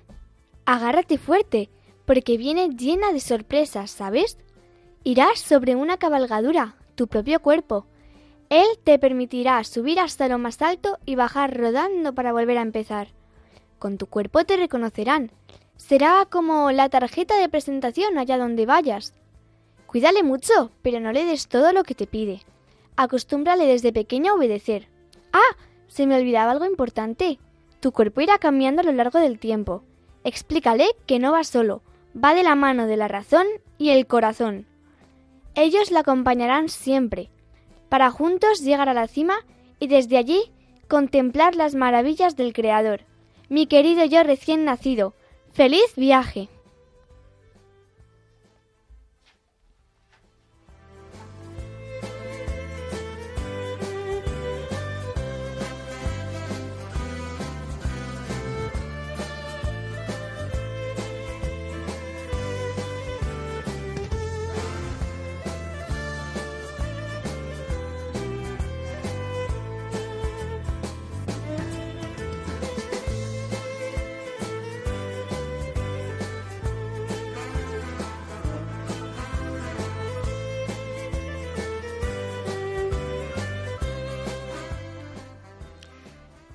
[0.64, 1.70] Agárrate fuerte,
[2.04, 4.38] porque viene llena de sorpresas, ¿sabes?
[5.02, 7.86] Irás sobre una cabalgadura, tu propio cuerpo.
[8.48, 13.08] Él te permitirá subir hasta lo más alto y bajar rodando para volver a empezar.
[13.80, 15.32] Con tu cuerpo te reconocerán.
[15.76, 19.14] Será como la tarjeta de presentación allá donde vayas.
[19.86, 22.42] Cuídale mucho, pero no le des todo lo que te pide.
[22.94, 24.88] Acostúmbrale desde pequeño a obedecer.
[25.32, 25.56] ¡Ah!
[25.94, 27.38] Se me olvidaba algo importante.
[27.78, 29.84] Tu cuerpo irá cambiando a lo largo del tiempo.
[30.24, 33.46] Explícale que no va solo, va de la mano de la razón
[33.78, 34.66] y el corazón.
[35.54, 37.30] Ellos la acompañarán siempre,
[37.88, 39.36] para juntos llegar a la cima
[39.78, 40.50] y desde allí
[40.88, 43.02] contemplar las maravillas del Creador.
[43.48, 45.14] Mi querido yo recién nacido,
[45.52, 46.48] feliz viaje.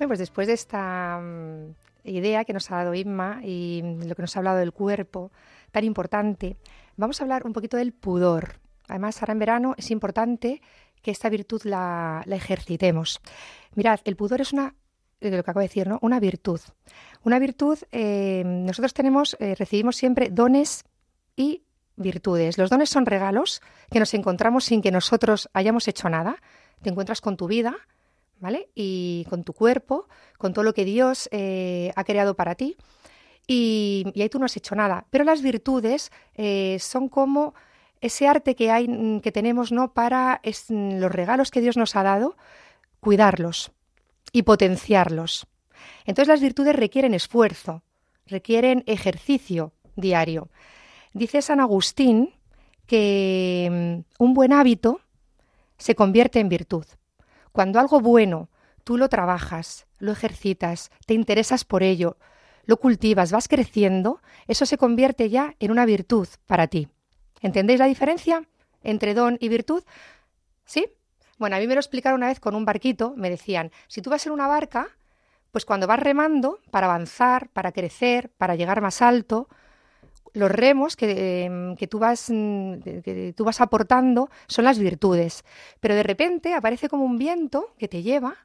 [0.09, 4.35] Pues después de esta mm, idea que nos ha dado Inma y lo que nos
[4.35, 5.31] ha hablado del cuerpo
[5.71, 6.57] tan importante,
[6.97, 8.59] vamos a hablar un poquito del pudor.
[8.87, 10.63] Además, ahora en verano es importante
[11.03, 13.21] que esta virtud la, la ejercitemos.
[13.75, 14.73] Mirad, el pudor es una,
[15.21, 15.99] de lo que acabo de decir, ¿no?
[16.01, 16.59] Una virtud.
[17.23, 20.85] Una virtud, eh, nosotros tenemos, eh, recibimos siempre dones
[21.35, 21.61] y
[21.97, 22.57] virtudes.
[22.57, 26.41] Los dones son regalos que nos encontramos sin que nosotros hayamos hecho nada.
[26.81, 27.75] Te encuentras con tu vida,
[28.39, 28.69] ¿vale?
[28.75, 32.77] Y con tu cuerpo, con todo lo que Dios eh, ha creado para ti.
[33.47, 35.05] Y, ahí tú no has hecho nada.
[35.09, 37.53] Pero las virtudes eh, son como
[38.01, 39.93] ese arte que hay, mm, que tenemos, ¿no?
[39.93, 42.37] Para es, mm, los regalos que Dios nos ha dado,
[42.99, 43.71] cuidarlos
[44.31, 45.47] y potenciarlos.
[46.05, 47.83] Entonces las virtudes requieren esfuerzo,
[48.27, 50.49] requieren ejercicio diario.
[51.13, 52.33] Dice San Agustín
[52.85, 55.01] que mm, un buen hábito
[55.77, 56.85] se convierte en virtud.
[57.59, 58.47] Cuando algo bueno
[58.85, 62.15] tú lo trabajas, lo ejercitas, te interesas por ello,
[62.63, 66.87] lo cultivas, vas creciendo, eso se convierte ya en una virtud para ti.
[67.41, 68.43] ¿Entendéis la diferencia
[68.81, 69.83] entre don y virtud?
[70.63, 70.87] ¿Sí?
[71.37, 74.09] Bueno, a mí me lo explicaron una vez con un barquito, me decían, si tú
[74.09, 74.87] vas en una barca,
[75.51, 79.49] pues cuando vas remando para avanzar, para crecer, para llegar más alto,
[80.33, 85.43] los remos que, em, que tú vas, mm, que- tú vas aportando son las virtudes.
[85.79, 88.35] Pero de repente aparece como un viento que te lleva,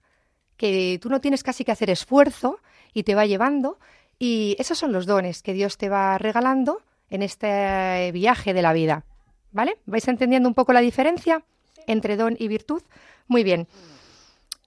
[0.57, 2.59] que tú no tienes casi que hacer esfuerzo
[2.93, 3.79] y te va llevando.
[4.19, 8.73] Y esos son los dones que Dios te va regalando en este viaje de la
[8.73, 9.05] vida.
[9.53, 9.79] ¿Vale?
[9.87, 11.45] ¿Vais entendiendo un poco la diferencia
[11.87, 12.83] entre don y virtud?
[13.29, 13.69] Muy bien.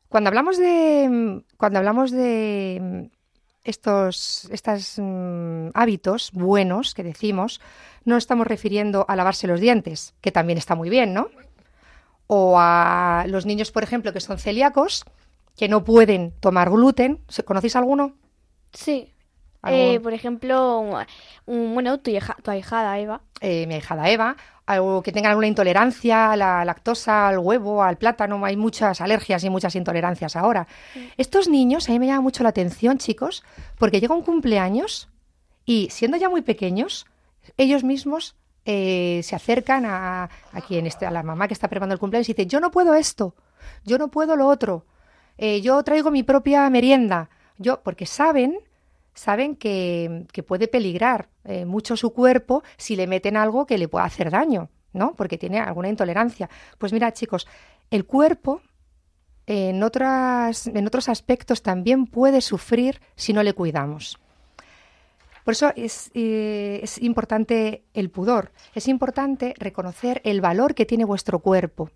[0.09, 3.09] Cuando hablamos de, cuando hablamos de
[3.69, 7.61] estos estos, mm, hábitos buenos que decimos,
[8.05, 11.29] no estamos refiriendo a lavarse los dientes, que también está muy bien, ¿no?
[12.27, 15.05] O a los niños, por ejemplo, que son celíacos,
[15.55, 17.19] que no pueden tomar gluten.
[17.45, 18.13] ¿Conocéis alguno?
[18.73, 19.13] Sí.
[19.61, 19.79] ¿Algún?
[19.81, 21.05] Eh, por ejemplo, un-
[21.45, 23.21] un- bueno, tu, hija- tu ahijada Eva.
[23.41, 24.35] eh, mi ahijada Eva,
[24.67, 29.43] algo que tengan alguna intolerancia a la lactosa, al huevo, al plátano, hay muchas alergias
[29.43, 30.67] y muchas intolerancias ahora.
[31.15, 33.43] Estos niños, a mí me llama mucho la atención, chicos,
[33.79, 35.09] porque llega un cumpleaños
[35.65, 37.07] y siendo ya muy pequeños,
[37.55, 41.93] ellos mismos eh, se acercan a, a quien esté, a la mamá que está preparando
[41.93, 43.35] el cumpleaños y dicen, yo no puedo esto,
[43.85, 44.85] yo no puedo lo otro,
[45.37, 48.59] eh, yo traigo mi propia merienda, yo, porque saben
[49.17, 53.87] saben que, que puede peligrar eh, mucho su cuerpo si le meten algo que le
[53.87, 55.15] pueda hacer daño, ¿no?
[55.15, 56.49] Porque tiene alguna intolerancia.
[56.77, 57.47] Pues mira, chicos,
[57.89, 58.61] el cuerpo
[59.47, 64.19] en, otras, en otros aspectos también puede sufrir si no le cuidamos.
[65.43, 71.05] Por eso es, eh, es importante el pudor, es importante reconocer el valor que tiene
[71.05, 71.89] vuestro cuerpo,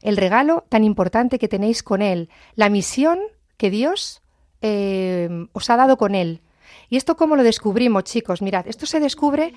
[0.00, 3.18] el regalo tan importante que tenéis con él, la misión
[3.58, 4.22] que Dios
[4.62, 6.40] eh, os ha dado con él.
[6.88, 8.42] ¿Y esto cómo lo descubrimos, chicos?
[8.42, 9.52] Mirad, esto se descubre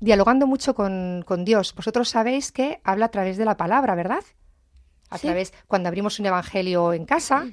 [0.00, 1.74] dialogando mucho con, con Dios.
[1.74, 4.22] Vosotros sabéis que habla a través de la palabra, ¿verdad?
[5.10, 5.26] A Sí.
[5.26, 7.46] través, cuando abrimos un evangelio en casa,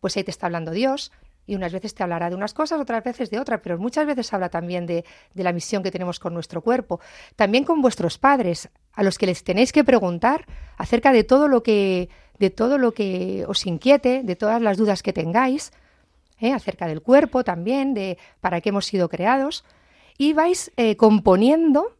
[0.00, 1.10] pues ahí te está hablando Dios.
[1.46, 4.32] Y unas veces te hablará de unas cosas, otras veces de otras, pero muchas veces
[4.32, 7.00] habla también de, de la misión que tenemos con nuestro cuerpo.
[7.34, 11.62] También con vuestros padres, a los que les tenéis que preguntar acerca de todo lo
[11.64, 15.72] que, de todo lo que os inquiete, de todas las dudas que tengáis,
[16.40, 16.52] ¿eh?
[16.52, 19.64] acerca del cuerpo también, de para qué hemos sido creados,
[20.18, 21.96] y vais eh, componiendo,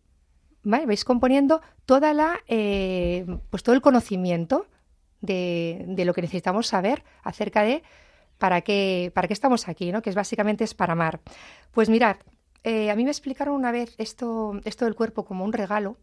[0.62, 0.87] ¿vale?
[0.87, 4.66] vais componiendo toda la, eh, pues todo el conocimiento
[5.20, 7.83] de, de lo que necesitamos saber acerca de
[8.38, 10.03] para qué, para qué estamos aquí, ¿no?
[10.03, 11.20] que es básicamente es para amar.
[11.72, 12.16] Pues mirad,
[12.64, 15.96] a mí me explicaron una vez esto, esto del cuerpo como un regalo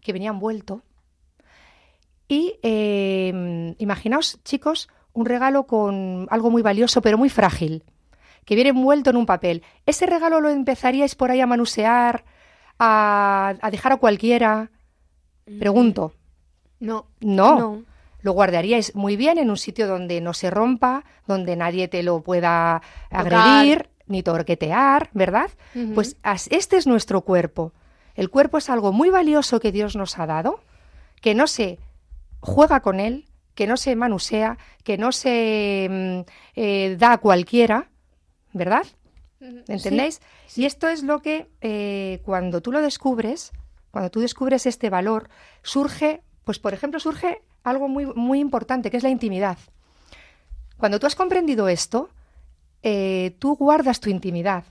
[0.00, 0.82] que venía envuelto.
[2.26, 2.58] Y
[3.78, 7.84] imaginaos, chicos, un regalo con algo muy valioso, pero muy frágil,
[8.44, 9.62] que viene envuelto en un papel.
[9.86, 12.24] ¿Ese regalo lo empezaríais por ahí a manusear,
[12.78, 14.70] a, a dejar a cualquiera?
[15.58, 16.12] Pregunto.
[16.78, 17.06] No.
[17.20, 17.58] No.
[17.58, 17.82] No.
[18.22, 22.20] Lo guardaríais muy bien en un sitio donde no se rompa, donde nadie te lo
[22.20, 23.26] pueda Tocar.
[23.34, 25.50] agredir ni torquetear, ¿verdad?
[25.94, 26.16] Pues
[26.50, 27.72] este es nuestro cuerpo.
[28.14, 30.60] El cuerpo es algo muy valioso que Dios nos ha dado,
[31.22, 31.78] que no se
[32.40, 33.24] juega con él,
[33.60, 37.90] que no se manusea, que no se mm, eh, da a cualquiera,
[38.54, 38.86] ¿verdad?
[39.68, 40.22] ¿Entendéis?
[40.56, 43.52] Y esto es lo que eh, cuando tú lo descubres,
[43.90, 45.28] cuando tú descubres este valor,
[45.62, 49.58] surge, pues por ejemplo, surge algo muy, muy importante, que es la intimidad.
[50.78, 52.08] Cuando tú has comprendido esto,
[52.82, 54.64] eh, tú guardas tu intimidad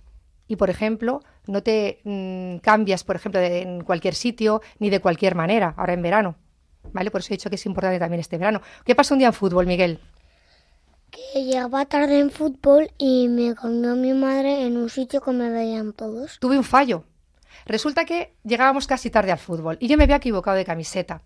[0.48, 5.00] y, por ejemplo, no te mm, cambias, por ejemplo, de- en cualquier sitio ni de
[5.00, 6.38] cualquier manera, ahora en verano.
[6.94, 7.12] ¿Vale?
[7.12, 8.62] Por eso he dicho que es importante también este verano.
[8.86, 10.00] ¿Qué pasa un día en fútbol, Miguel?
[11.12, 15.50] Que llegaba tarde en fútbol y me cambió mi madre en un sitio que me
[15.50, 16.40] veían todos.
[16.40, 17.04] tuve un fallo.
[17.66, 21.22] Resulta que llegábamos casi tarde al fútbol y yo me había equivocado de camiseta.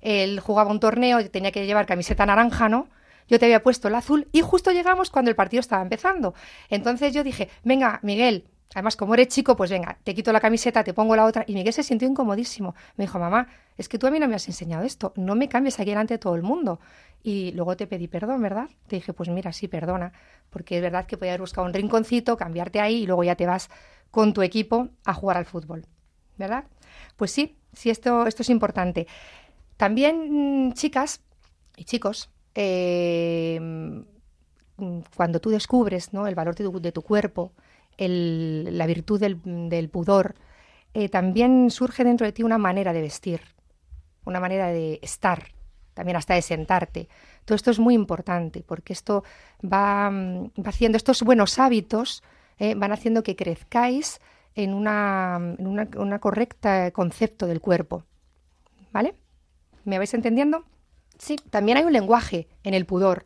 [0.00, 2.88] Él jugaba un torneo y tenía que llevar camiseta naranja, ¿no?
[3.28, 6.34] Yo te había puesto el azul y justo llegamos cuando el partido estaba empezando.
[6.70, 10.84] Entonces yo dije, venga, Miguel, además como eres chico, pues venga, te quito la camiseta,
[10.84, 11.44] te pongo la otra.
[11.46, 12.74] Y Miguel se sintió incomodísimo.
[12.96, 15.48] Me dijo, mamá, es que tú a mí no me has enseñado esto, no me
[15.48, 16.80] cambies aquí delante de todo el mundo.
[17.22, 18.68] Y luego te pedí perdón, ¿verdad?
[18.86, 20.12] Te dije, pues mira, sí, perdona,
[20.50, 23.46] porque es verdad que podía haber buscado un rinconcito, cambiarte ahí y luego ya te
[23.46, 23.70] vas
[24.10, 25.86] con tu equipo a jugar al fútbol,
[26.36, 26.64] ¿verdad?
[27.16, 29.06] Pues sí, sí, esto, esto es importante.
[29.76, 31.22] También, mm, chicas
[31.76, 36.26] y chicos, eh, mm, cuando tú descubres ¿no?
[36.26, 37.52] el valor de tu, de tu cuerpo,
[37.98, 40.34] el- la virtud del, del pudor,
[40.94, 43.40] eh, también surge dentro de ti una manera de vestir,
[44.24, 45.48] una manera de estar,
[45.94, 47.08] también hasta de sentarte.
[47.44, 49.24] Todo esto es muy importante porque esto
[49.62, 52.22] va, mm, va haciendo, estos buenos hábitos
[52.58, 54.20] eh, van haciendo que crezcáis
[54.54, 58.04] en una, en una, una correcta concepto del cuerpo.
[58.92, 59.14] ¿Vale?
[59.84, 60.64] ¿Me vais entendiendo?
[61.18, 61.36] Sí.
[61.50, 63.24] También hay un lenguaje en el pudor.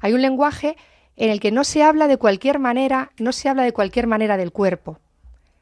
[0.00, 0.76] Hay un lenguaje
[1.16, 4.36] en el que no se habla de cualquier manera, no se habla de cualquier manera
[4.36, 4.98] del cuerpo,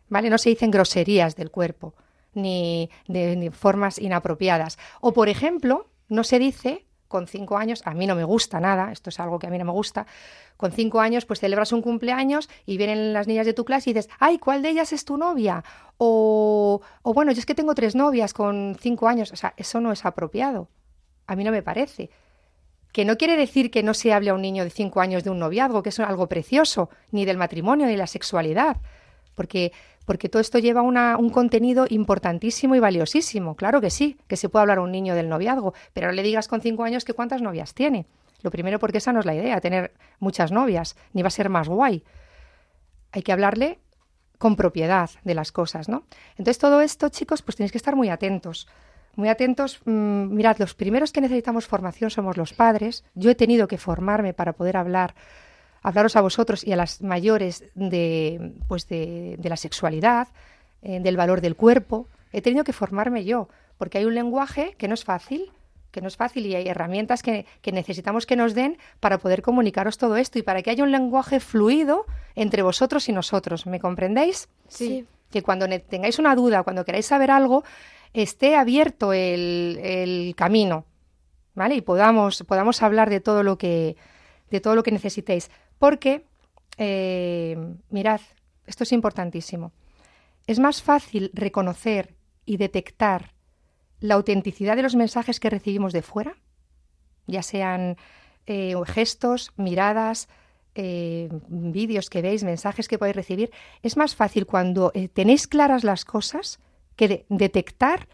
[0.09, 0.31] ¿vale?
[0.31, 1.95] No se dicen groserías del cuerpo,
[2.35, 4.79] ni de ni formas inapropiadas.
[5.01, 8.93] O, por ejemplo, no se dice con cinco años, a mí no me gusta nada,
[8.93, 10.07] esto es algo que a mí no me gusta,
[10.57, 13.95] con cinco años pues celebras un cumpleaños y vienen las niñas de tu clase y
[13.95, 15.65] dices, ay, ¿cuál de ellas es tu novia?
[15.99, 19.81] O, o bueno, yo es que tengo tres novias con cinco años, o sea, eso
[19.81, 20.69] no es apropiado,
[21.27, 22.11] a mí no me parece.
[22.93, 25.31] Que no quiere decir que no se hable a un niño de cinco años de
[25.31, 28.79] un noviazgo, que es algo precioso, ni del matrimonio, ni la sexualidad,
[29.37, 29.73] porque,
[30.07, 33.55] porque todo esto lleva una- un contenido importantísimo y valiosísimo.
[33.55, 36.23] Claro que sí, que se puede hablar a un niño del noviazgo, pero no le
[36.25, 38.07] digas con cinco años que cuántas novias tiene.
[38.43, 41.49] Lo primero porque esa no es la idea, tener muchas novias, ni va a ser
[41.49, 42.03] más guay.
[43.13, 43.79] Hay que hablarle
[44.39, 46.05] con propiedad de las cosas, ¿no?
[46.31, 48.67] Entonces todo esto, chicos, pues tenéis que estar muy atentos.
[49.17, 49.81] Muy atentos.
[49.85, 53.05] mm, mirad, los primeros que necesitamos formación somos los padres.
[53.15, 55.15] Yo he tenido que formarme para poder hablar,
[55.83, 60.29] hablaros a vosotros y a las mayores de, pues de, de la sexualidad,
[60.83, 62.09] eh, del valor del cuerpo.
[62.33, 65.51] He tenido que formarme yo, porque hay un lenguaje que no es fácil,
[65.91, 69.43] que no es fácil y hay herramientas que, que necesitamos que nos den para poder
[69.43, 73.67] comunicaros todo esto y para que haya un lenguaje fluido entre vosotros y nosotros.
[73.67, 74.49] ¿Me comprendéis?
[74.69, 75.05] Sí.
[75.31, 77.65] que cuando tengáis una duda, cuando queráis saber algo,
[78.13, 80.85] esté abierto el, el camino,
[81.55, 81.77] ¿vale?
[81.77, 83.97] Y podamos, podamos hablar de todo lo que,
[84.51, 85.51] de todo lo que necesitéis.
[85.79, 86.25] Porque,
[86.77, 87.57] eh,
[87.91, 88.21] mirad,
[88.67, 89.73] esto es importantísimo.
[90.47, 93.33] Es más fácil reconocer y detectar
[94.01, 96.37] la autenticidad de los mensajes que recibimos de fuera,
[97.27, 97.97] ya sean
[98.47, 100.29] eh, gestos, miradas,
[100.75, 103.51] eh, vídeos que veis, mensajes que podéis recibir,
[103.83, 106.61] es más fácil cuando tenéis claras las cosas
[107.01, 108.09] que de- detectar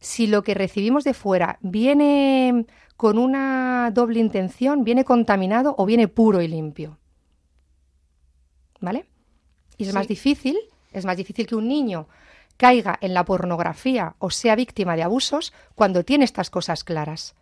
[0.00, 6.08] si lo que recibimos de fuera viene con una doble intención, viene contaminado o viene
[6.08, 6.98] puro y limpio.
[8.80, 9.06] ¿Vale?
[9.78, 10.58] Y es más difícil,
[10.92, 12.08] es más difícil que un niño
[12.56, 17.36] caiga en la pornografía o sea víctima de abusos cuando tiene estas cosas claras.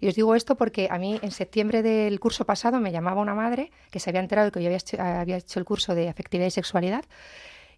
[0.00, 3.36] Y os digo esto porque a mí en septiembre del curso pasado me llamaba una
[3.36, 6.08] madre que se había enterado de que yo había hecho, había hecho el curso de
[6.08, 7.04] afectividad y sexualidad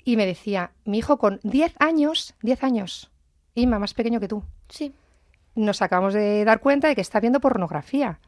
[0.05, 3.11] y me decía, mi hijo con 10 años, 10 años,
[3.55, 4.93] Inma, más pequeño que tú, Sí.
[5.55, 8.19] nos acabamos de dar cuenta de que está viendo pornografía.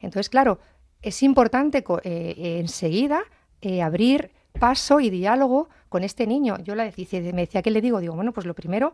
[0.00, 0.58] Entonces, claro,
[1.02, 3.20] es importante eh, eh, enseguida
[3.60, 6.56] eh, abrir paso y diálogo con este niño.
[6.64, 8.00] Yo la decía, me decía, ¿qué le digo?
[8.00, 8.92] Digo, bueno, pues lo primero,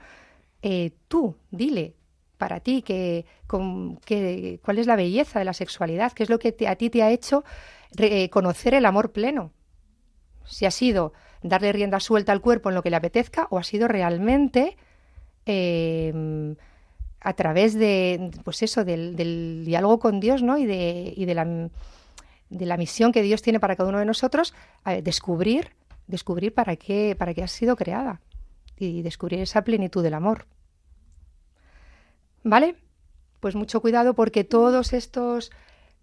[0.62, 1.94] eh, tú, dile
[2.38, 6.38] para ti que, con- que- cuál es la belleza de la sexualidad, qué es lo
[6.40, 7.44] que te- a ti te ha hecho
[7.92, 9.52] re- eh, conocer el amor pleno.
[10.44, 13.62] Si ha sido darle rienda suelta al cuerpo en lo que le apetezca o ha
[13.62, 14.76] sido realmente
[15.46, 16.54] eh,
[17.20, 20.58] a través de, pues eso, del, diálogo con Dios, ¿no?
[20.58, 21.44] Y de, la,
[22.50, 24.54] de la misión que Dios tiene para cada uno de nosotros,
[25.02, 25.70] descubrir,
[26.06, 28.20] descubrir para qué, para qué has sido creada
[28.78, 30.46] y descubrir esa plenitud del amor.
[32.44, 32.76] ¿Vale?
[33.40, 35.50] Pues mucho cuidado porque todos estos,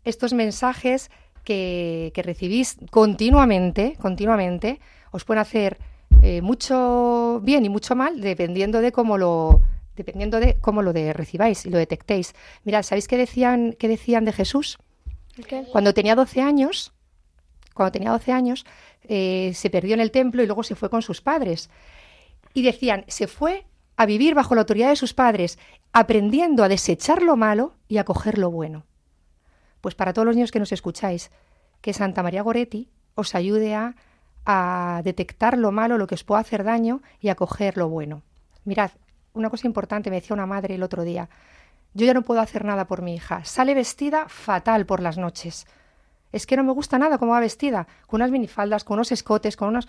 [0.03, 1.09] estos mensajes
[1.43, 4.79] que, que recibís continuamente, continuamente,
[5.13, 5.77] os pueden hacer
[6.21, 9.61] eh, mucho bien y mucho mal dependiendo de cómo lo
[9.95, 12.33] dependiendo de cómo lo de recibáis y lo detectéis.
[12.63, 14.79] Mirad, ¿sabéis qué decían, qué decían de Jesús?
[15.71, 16.93] Cuando tenía 12 años,
[17.75, 18.65] cuando tenía 12 años,
[19.03, 21.69] eh, se perdió en el templo y luego se fue con sus padres.
[22.55, 25.59] Y decían, se fue a vivir bajo la autoridad de sus padres,
[25.91, 28.85] aprendiendo a desechar lo malo y a coger lo bueno.
[29.79, 31.29] Pues para todos los niños que nos escucháis,
[31.81, 33.95] que Santa María Goretti os ayude a,
[34.45, 38.21] a detectar lo malo, lo que os puede hacer daño y a coger lo bueno.
[38.65, 38.91] Mirad,
[39.33, 41.29] una cosa importante, me decía una madre el otro día,
[41.93, 45.67] yo ya no puedo hacer nada por mi hija, sale vestida fatal por las noches.
[46.31, 49.55] Es que no me gusta nada cómo va vestida, con unas minifaldas, con unos escotes,
[49.55, 49.87] con unos...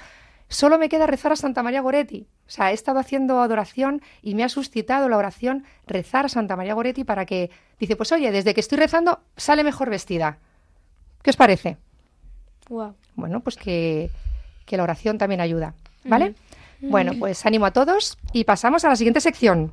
[0.49, 2.29] Solo me queda rezar a Santa María Goretti.
[2.47, 6.55] O sea, he estado haciendo adoración y me ha suscitado la oración rezar a Santa
[6.55, 7.51] María Goretti para que...
[7.81, 10.37] Dice, pues oye, desde que estoy rezando sale mejor vestida.
[11.23, 11.79] ¿Qué os parece?
[12.69, 12.95] Guau.
[13.15, 14.11] Bueno, pues que,
[14.65, 15.75] que la oración también ayuda,
[16.05, 16.35] ¿vale?
[16.81, 19.73] Bueno, pues ánimo a todos y pasamos a la siguiente sección.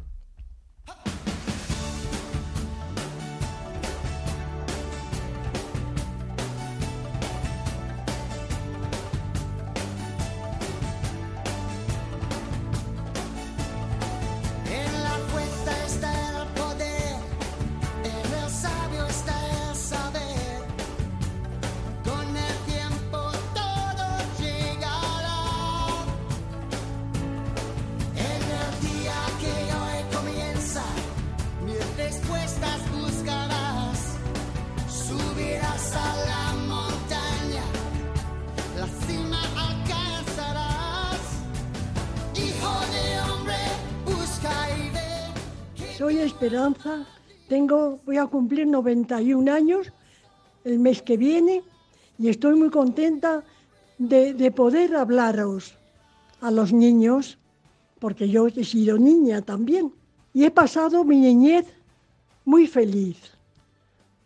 [47.47, 49.91] Tengo, voy a cumplir 91 años
[50.63, 51.63] el mes que viene
[52.17, 53.43] y estoy muy contenta
[53.97, 55.73] de, de poder hablaros
[56.39, 57.37] a los niños,
[57.99, 59.91] porque yo he sido niña también.
[60.33, 61.65] Y he pasado mi niñez
[62.45, 63.17] muy feliz.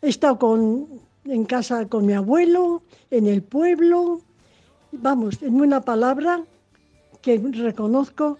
[0.02, 0.88] He estado con,
[1.26, 4.22] en casa con mi abuelo, en el pueblo,
[4.92, 6.44] vamos, en una palabra
[7.22, 8.38] que reconozco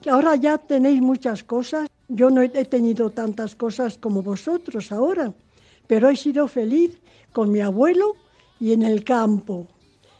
[0.00, 1.88] que ahora ya tenéis muchas cosas.
[2.08, 5.34] Yo no he tenido tantas cosas como vosotros ahora,
[5.86, 6.98] pero he sido feliz
[7.32, 8.16] con mi abuelo
[8.58, 9.66] y en el campo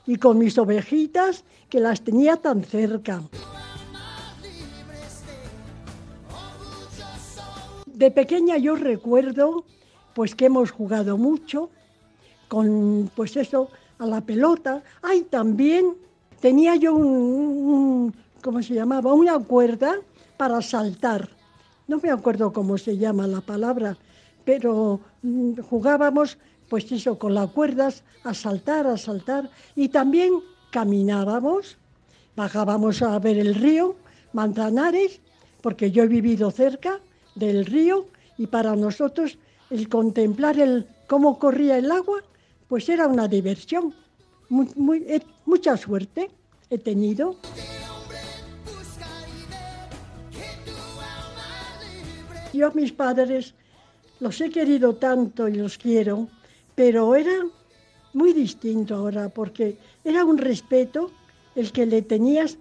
[0.06, 3.22] y con mis ovejitas que las tenía tan cerca.
[7.86, 9.64] De pequeña yo recuerdo
[10.14, 11.70] pues que hemos jugado mucho
[12.48, 14.82] con pues eso a la pelota.
[15.02, 15.94] Ay, también
[16.40, 19.14] tenía yo un, un ¿cómo se llamaba?
[19.14, 19.96] Una cuerda
[20.36, 21.37] para saltar.
[21.88, 23.96] No me acuerdo cómo se llama la palabra,
[24.44, 30.34] pero mm, jugábamos pues eso, con las cuerdas, a saltar, a saltar, y también
[30.70, 31.78] caminábamos,
[32.36, 33.96] bajábamos a ver el río,
[34.34, 35.20] Manzanares,
[35.62, 37.00] porque yo he vivido cerca
[37.34, 39.38] del río, y para nosotros
[39.70, 42.22] el contemplar el, cómo corría el agua,
[42.68, 43.94] pues era una diversión.
[44.50, 46.30] Muy, mucha suerte
[46.70, 47.36] he tenido.
[52.52, 53.54] Yo a mis padres
[54.20, 56.28] los he querido tanto y los quiero,
[56.74, 57.46] pero era
[58.14, 61.10] muy distinto ahora, porque era un respeto
[61.54, 62.56] el que le tenías,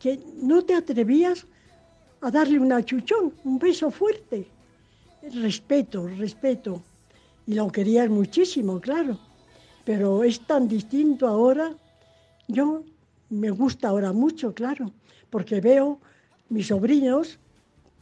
[0.00, 1.46] que no te atrevías
[2.20, 4.46] a darle un achuchón, un beso fuerte.
[5.32, 6.82] Respeto, respeto.
[7.46, 9.18] Y lo querías muchísimo, claro.
[9.84, 11.72] Pero es tan distinto ahora.
[12.48, 12.82] Yo
[13.30, 14.92] me gusta ahora mucho, claro,
[15.30, 16.00] porque veo
[16.48, 17.38] mis sobrinos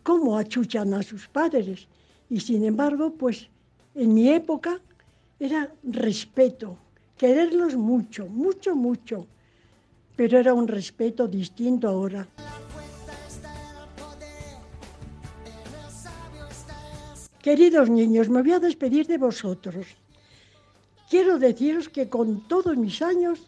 [0.07, 1.88] cómo achuchan a sus padres.
[2.30, 3.48] Y sin embargo, pues
[3.96, 4.80] en mi época
[5.40, 6.78] era respeto,
[7.18, 9.26] quererlos mucho, mucho, mucho.
[10.14, 12.28] Pero era un respeto distinto ahora.
[17.42, 19.86] Queridos niños, me voy a despedir de vosotros.
[21.11, 23.40] Quiero deciros que con todos mis años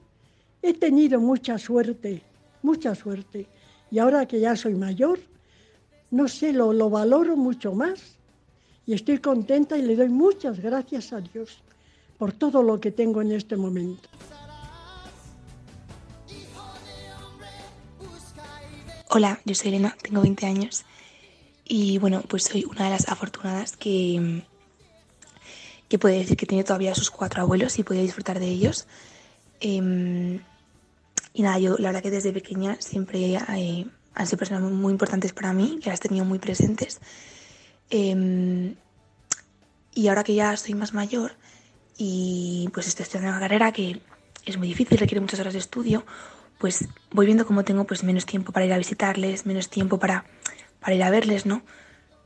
[0.63, 2.23] he tenido mucha suerte,
[2.63, 3.47] mucha suerte.
[3.93, 5.19] Y ahora que ya soy mayor,
[6.11, 8.17] no sé, lo, lo valoro mucho más.
[8.87, 11.59] Y estoy contenta y le doy muchas gracias a Dios
[12.17, 14.09] por todo lo que tengo en este momento.
[19.11, 20.85] Hola, yo soy Elena, tengo 20 años
[21.65, 24.43] y bueno, pues soy una de las afortunadas que,
[25.89, 28.87] que puede decir que tiene todavía sus cuatro abuelos y puede disfrutar de ellos.
[29.61, 30.41] Em,
[31.33, 33.87] y nada, yo la verdad que desde pequeña siempre eh,
[34.19, 37.01] han sido personas muy, importantes para mí, que las he tenido muy presentes.
[37.89, 38.75] Em,
[39.95, 41.33] y ahora que ya soy más mayor
[41.97, 44.01] y pues estoy estudiando una carrera que
[44.45, 46.05] es muy difícil, requiere muchas horas de estudio,
[46.59, 50.25] pues voy viendo cómo tengo pues menos tiempo para ir a visitarles, menos tiempo para,
[50.81, 51.63] para ir a verles, ¿no?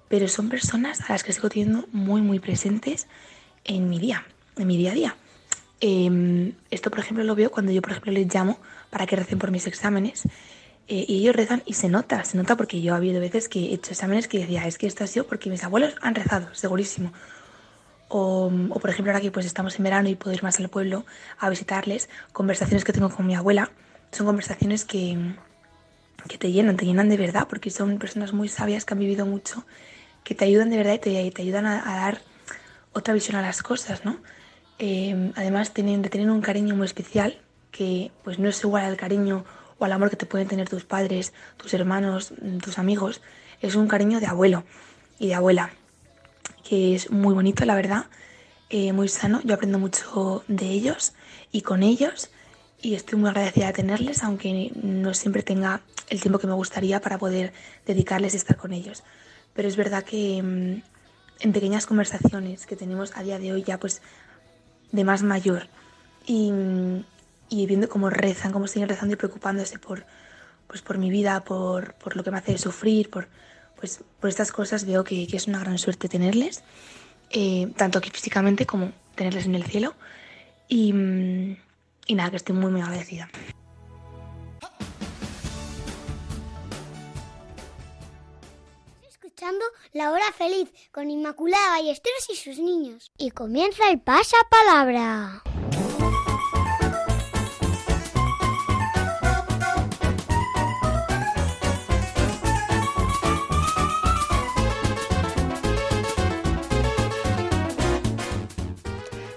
[0.08, 3.06] Pero son personas a las que sigo teniendo muy, muy presentes
[3.64, 4.24] en mi día,
[4.56, 5.16] en mi día a día.
[5.82, 9.38] Eh, esto, por ejemplo, lo veo cuando yo, por ejemplo, les llamo para que recen
[9.38, 10.24] por mis exámenes
[10.88, 13.70] eh, y ellos rezan y se nota, se nota porque yo ha habido veces que
[13.70, 16.52] he hecho exámenes que decía, es que esto ha sido porque mis abuelos han rezado,
[16.54, 17.12] segurísimo.
[18.08, 20.68] O, o, por ejemplo, ahora que pues estamos en verano y puedo ir más al
[20.68, 21.06] pueblo
[21.38, 23.70] a visitarles, conversaciones que tengo con mi abuela,
[24.10, 25.16] son conversaciones que,
[26.28, 29.24] que te llenan, te llenan de verdad, porque son personas muy sabias que han vivido
[29.24, 29.64] mucho,
[30.24, 32.20] que te ayudan de verdad y te, te ayudan a, a, dar
[32.92, 34.18] otra visión a las cosas, ¿no?
[34.78, 37.38] Eh, además, tienen, tienen un cariño muy especial,
[37.70, 39.44] que pues no es igual al cariño
[39.82, 43.20] o al amor que te pueden tener tus padres, tus hermanos, tus amigos,
[43.60, 44.62] es un cariño de abuelo
[45.18, 45.70] y de abuela,
[46.62, 48.06] que es muy bonito, la verdad,
[48.70, 51.14] eh, muy sano, yo aprendo mucho de ellos
[51.50, 52.30] y con ellos
[52.80, 55.80] y estoy muy agradecida de tenerles, aunque no siempre tenga
[56.10, 57.52] el tiempo que me gustaría para poder
[57.84, 59.02] dedicarles y estar con ellos.
[59.52, 60.80] Pero es verdad que mmm,
[61.40, 64.00] en pequeñas conversaciones que tenemos a día de hoy ya pues
[64.92, 65.66] de más mayor
[66.24, 66.52] y,
[67.52, 70.06] y viendo cómo rezan, cómo siguen rezando y preocupándose por,
[70.66, 73.28] pues por mi vida, por, por lo que me hace sufrir, por,
[73.78, 76.64] pues, por estas cosas, veo que, que es una gran suerte tenerles,
[77.28, 79.94] eh, tanto aquí físicamente como tenerles en el cielo.
[80.66, 80.94] Y,
[82.06, 83.28] y nada, que estoy muy, muy agradecida.
[89.06, 93.12] Escuchando La Hora Feliz con Inmaculada Ballesteros y sus niños.
[93.18, 95.42] Y comienza el pasapalabra.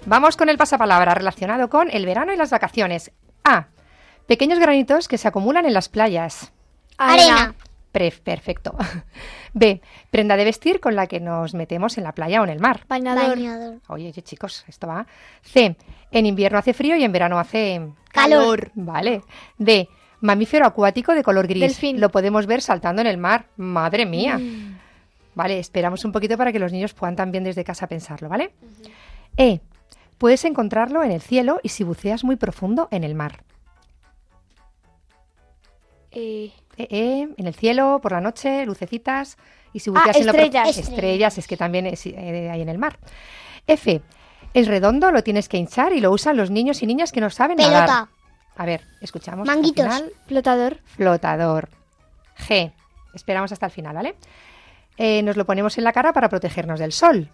[0.06, 3.12] Vamos con el pasapalabra relacionado con el verano y las vacaciones.
[3.43, 3.68] A.
[4.28, 6.51] Pequeños granitos que se acumulan en las playas.
[6.97, 7.53] Arena.
[7.91, 8.76] Pre- perfecto.
[9.53, 9.82] B.
[10.12, 12.82] Prenda de vestir con la que nos metemos en la playa o en el mar.
[12.88, 13.30] Bañador.
[13.30, 13.76] Bañador.
[13.88, 15.08] Oye, oye, chicos, esto va.
[15.41, 15.76] C.
[16.12, 18.72] En invierno hace frío y en verano hace Calor.
[18.76, 19.22] Vale.
[19.58, 19.88] D.
[20.22, 21.62] Mamífero acuático de color gris.
[21.62, 21.99] Delfín.
[21.99, 23.45] Lo podemos ver saltando en el mar.
[23.58, 24.39] Madre mía.
[25.36, 28.53] Vale, esperamos un poquito para que los niños puedan también desde casa pensarlo, ¿vale?
[29.38, 29.60] E.
[30.18, 33.43] Puedes encontrarlo en el cielo y si buceas muy profundo en el mar.
[36.11, 39.38] Eh, E, e, en el cielo, por la noche, lucecitas.
[39.74, 40.78] Y si Ah, buceas en lo profu- estrellas.
[40.78, 42.99] estrellas, es que también es, eh, hay en el mar.
[43.68, 44.01] F.
[44.53, 47.30] Es redondo, lo tienes que hinchar y lo usan los niños y niñas que no
[47.30, 47.86] saben nadar.
[47.88, 48.09] Pelota.
[48.57, 49.45] A ver, escuchamos.
[49.47, 49.86] Manguitos.
[49.86, 50.11] final.
[50.28, 50.78] flotador.
[50.86, 51.70] flotador.
[52.47, 52.72] G.
[53.13, 54.16] Esperamos hasta el final, ¿vale?
[54.97, 57.30] Eh, nos lo ponemos en la cara para protegernos del sol.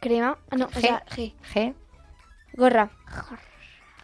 [0.00, 0.38] Crema.
[0.50, 0.80] Ah, no, o G.
[0.80, 1.34] sea, G.
[1.52, 1.74] G.
[2.56, 2.90] Gorra.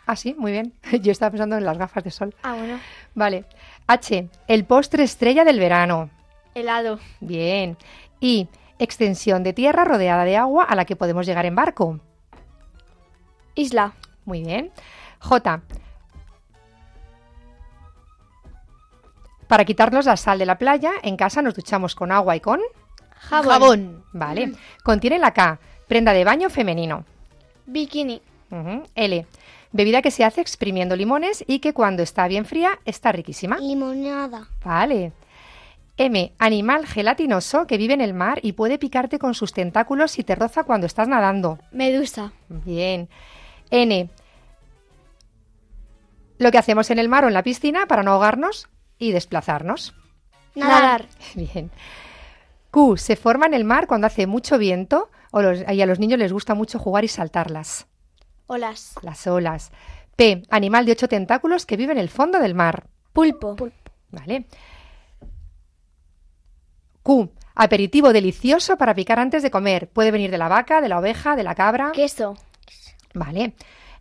[0.06, 0.72] Ah, sí, muy bien.
[1.00, 2.34] Yo estaba pensando en las gafas de sol.
[2.42, 2.78] Ah, bueno.
[3.14, 3.44] Vale.
[3.86, 4.28] H.
[4.48, 6.10] El postre estrella del verano.
[6.54, 6.98] Helado.
[7.20, 7.76] Bien.
[8.20, 8.48] Y
[8.78, 12.00] extensión de tierra rodeada de agua a la que podemos llegar en barco.
[13.54, 13.94] Isla.
[14.24, 14.70] Muy bien.
[15.20, 15.62] J.
[19.46, 22.60] Para quitarnos la sal de la playa, en casa nos duchamos con agua y con...
[23.14, 24.04] Jabón.
[24.12, 24.54] Vale.
[24.82, 25.60] Contiene la K.
[25.86, 27.04] Prenda de baño femenino.
[27.66, 28.20] Bikini.
[28.94, 29.26] L.
[29.72, 33.56] Bebida que se hace exprimiendo limones y que cuando está bien fría está riquísima.
[33.58, 34.48] Limonada.
[34.64, 35.12] Vale.
[35.96, 36.32] M.
[36.38, 40.34] Animal gelatinoso que vive en el mar y puede picarte con sus tentáculos si te
[40.34, 41.58] roza cuando estás nadando.
[41.70, 42.32] Medusa.
[42.48, 43.08] Bien.
[43.70, 44.10] N.
[46.38, 49.94] Lo que hacemos en el mar o en la piscina para no ahogarnos y desplazarnos.
[50.54, 51.06] Nadar.
[51.34, 51.70] Bien.
[52.70, 52.96] Q.
[52.96, 56.18] Se forma en el mar cuando hace mucho viento o los- y a los niños
[56.18, 57.86] les gusta mucho jugar y saltarlas.
[58.46, 58.94] Olas.
[59.02, 59.70] Las olas.
[60.16, 60.42] P.
[60.50, 62.86] Animal de ocho tentáculos que vive en el fondo del mar.
[63.12, 63.56] Pulpo.
[64.10, 64.46] ¿Vale?
[67.02, 67.32] Q.
[67.54, 69.88] Aperitivo delicioso para picar antes de comer.
[69.88, 71.92] Puede venir de la vaca, de la oveja, de la cabra.
[71.92, 72.36] Queso.
[73.14, 73.54] Vale.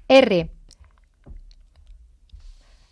[0.07, 0.49] R.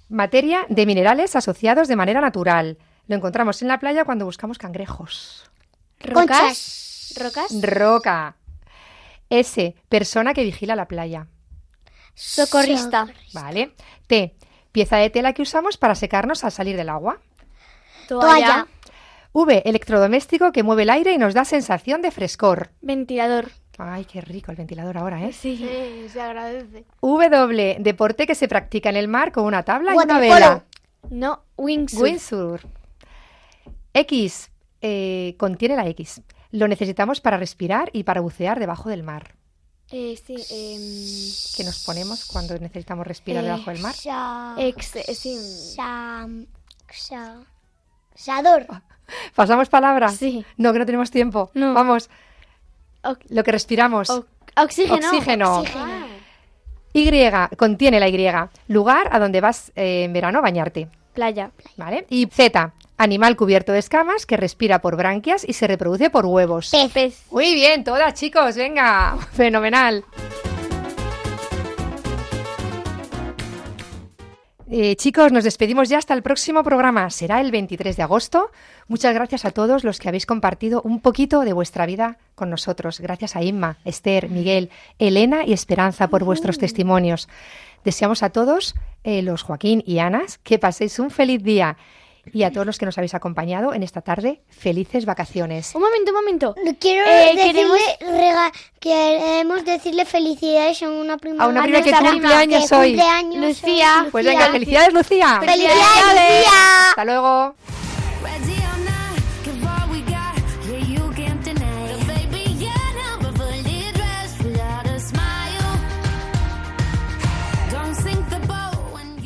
[0.10, 2.78] Materia de minerales asociados de manera natural.
[3.08, 5.50] Lo encontramos en la playa cuando buscamos cangrejos.
[6.00, 7.14] Rocas.
[7.20, 7.62] Rocas.
[7.62, 8.36] Roca.
[9.30, 9.76] S.
[9.88, 11.28] Persona que vigila la playa.
[12.20, 13.08] Socorrista.
[13.34, 13.72] Vale.
[14.08, 14.36] T.
[14.72, 17.20] Pieza de tela que usamos para secarnos al salir del agua.
[18.08, 18.68] Toalla.
[19.32, 19.62] V.
[19.66, 22.72] Electrodoméstico que mueve el aire y nos da sensación de frescor.
[22.82, 23.52] Ventilador.
[23.78, 25.32] Ay, qué rico el ventilador ahora, ¿eh?
[25.32, 25.56] Sí.
[25.56, 26.84] Sí, se agradece.
[27.02, 27.78] W.
[27.80, 30.66] Deporte que se practica en el mar con una tabla y una vela.
[31.10, 32.02] No, wingsuit.
[32.02, 32.66] Windsurf.
[33.94, 34.52] X.
[34.82, 36.22] eh, contiene la X.
[36.52, 39.36] Lo necesitamos para respirar y para bucear debajo del mar.
[39.92, 43.96] Eh, sí, em, ¿Qué nos ponemos cuando necesitamos respirar Eh, debajo del mar?
[43.96, 45.38] Sa- ex, eh, sí.
[45.76, 46.28] sa-
[48.16, 48.68] Sador.
[49.36, 50.10] ¿Pasamos palabra?
[50.10, 50.46] Sí.
[50.58, 51.50] No, que no tenemos tiempo.
[51.56, 51.74] No.
[51.74, 52.10] Vamos.
[53.04, 54.10] Ox- Lo que respiramos.
[54.10, 54.26] o-
[54.58, 55.08] oxígeno.
[55.08, 55.60] Oxígeno.
[55.62, 56.08] Oxígeno.
[56.94, 57.56] Y.
[57.58, 58.50] Contiene la Y.
[58.68, 60.88] Lugar a donde vas eh, en verano a bañarte.
[61.14, 61.52] Playa.
[61.78, 62.06] ¿Vale?
[62.10, 62.74] Y Z.
[63.00, 66.70] Animal cubierto de escamas que respira por branquias y se reproduce por huevos.
[66.94, 67.24] Pez.
[67.32, 70.04] Muy bien, todas chicos, venga, fenomenal.
[74.70, 77.10] Eh, chicos, nos despedimos ya hasta el próximo programa.
[77.10, 78.52] Será el 23 de agosto.
[78.90, 83.00] Muchas gracias a todos los que habéis compartido un poquito de vuestra vida con nosotros.
[83.00, 87.30] Gracias a Inma, Esther, Miguel, Elena y Esperanza por vuestros testimonios.
[87.86, 88.76] Deseamos a todos,
[89.06, 91.78] eh, los Joaquín y Anas, que paséis un feliz día.
[92.34, 95.74] Y a todos los que nos habéis acompañado en esta tarde, felices vacaciones.
[95.76, 96.56] Un momento, un momento.
[96.80, 101.44] Quiero Eh, decirle, queremos- rega- queremos decirle felicidades a una prima.
[101.44, 102.90] A una prima que nuestra cumple años que hoy.
[102.94, 104.02] cumple años Lucía.
[104.06, 104.12] hoy.
[104.12, 105.40] Pues venga, felicidades, Lucía.
[105.40, 106.90] ¡Felicidades, Lucía!
[106.90, 107.56] Hasta luego.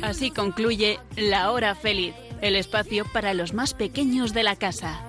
[0.02, 2.14] Así concluye La Hora Feliz,
[2.44, 5.00] el espacio para los más pequeños de la casa.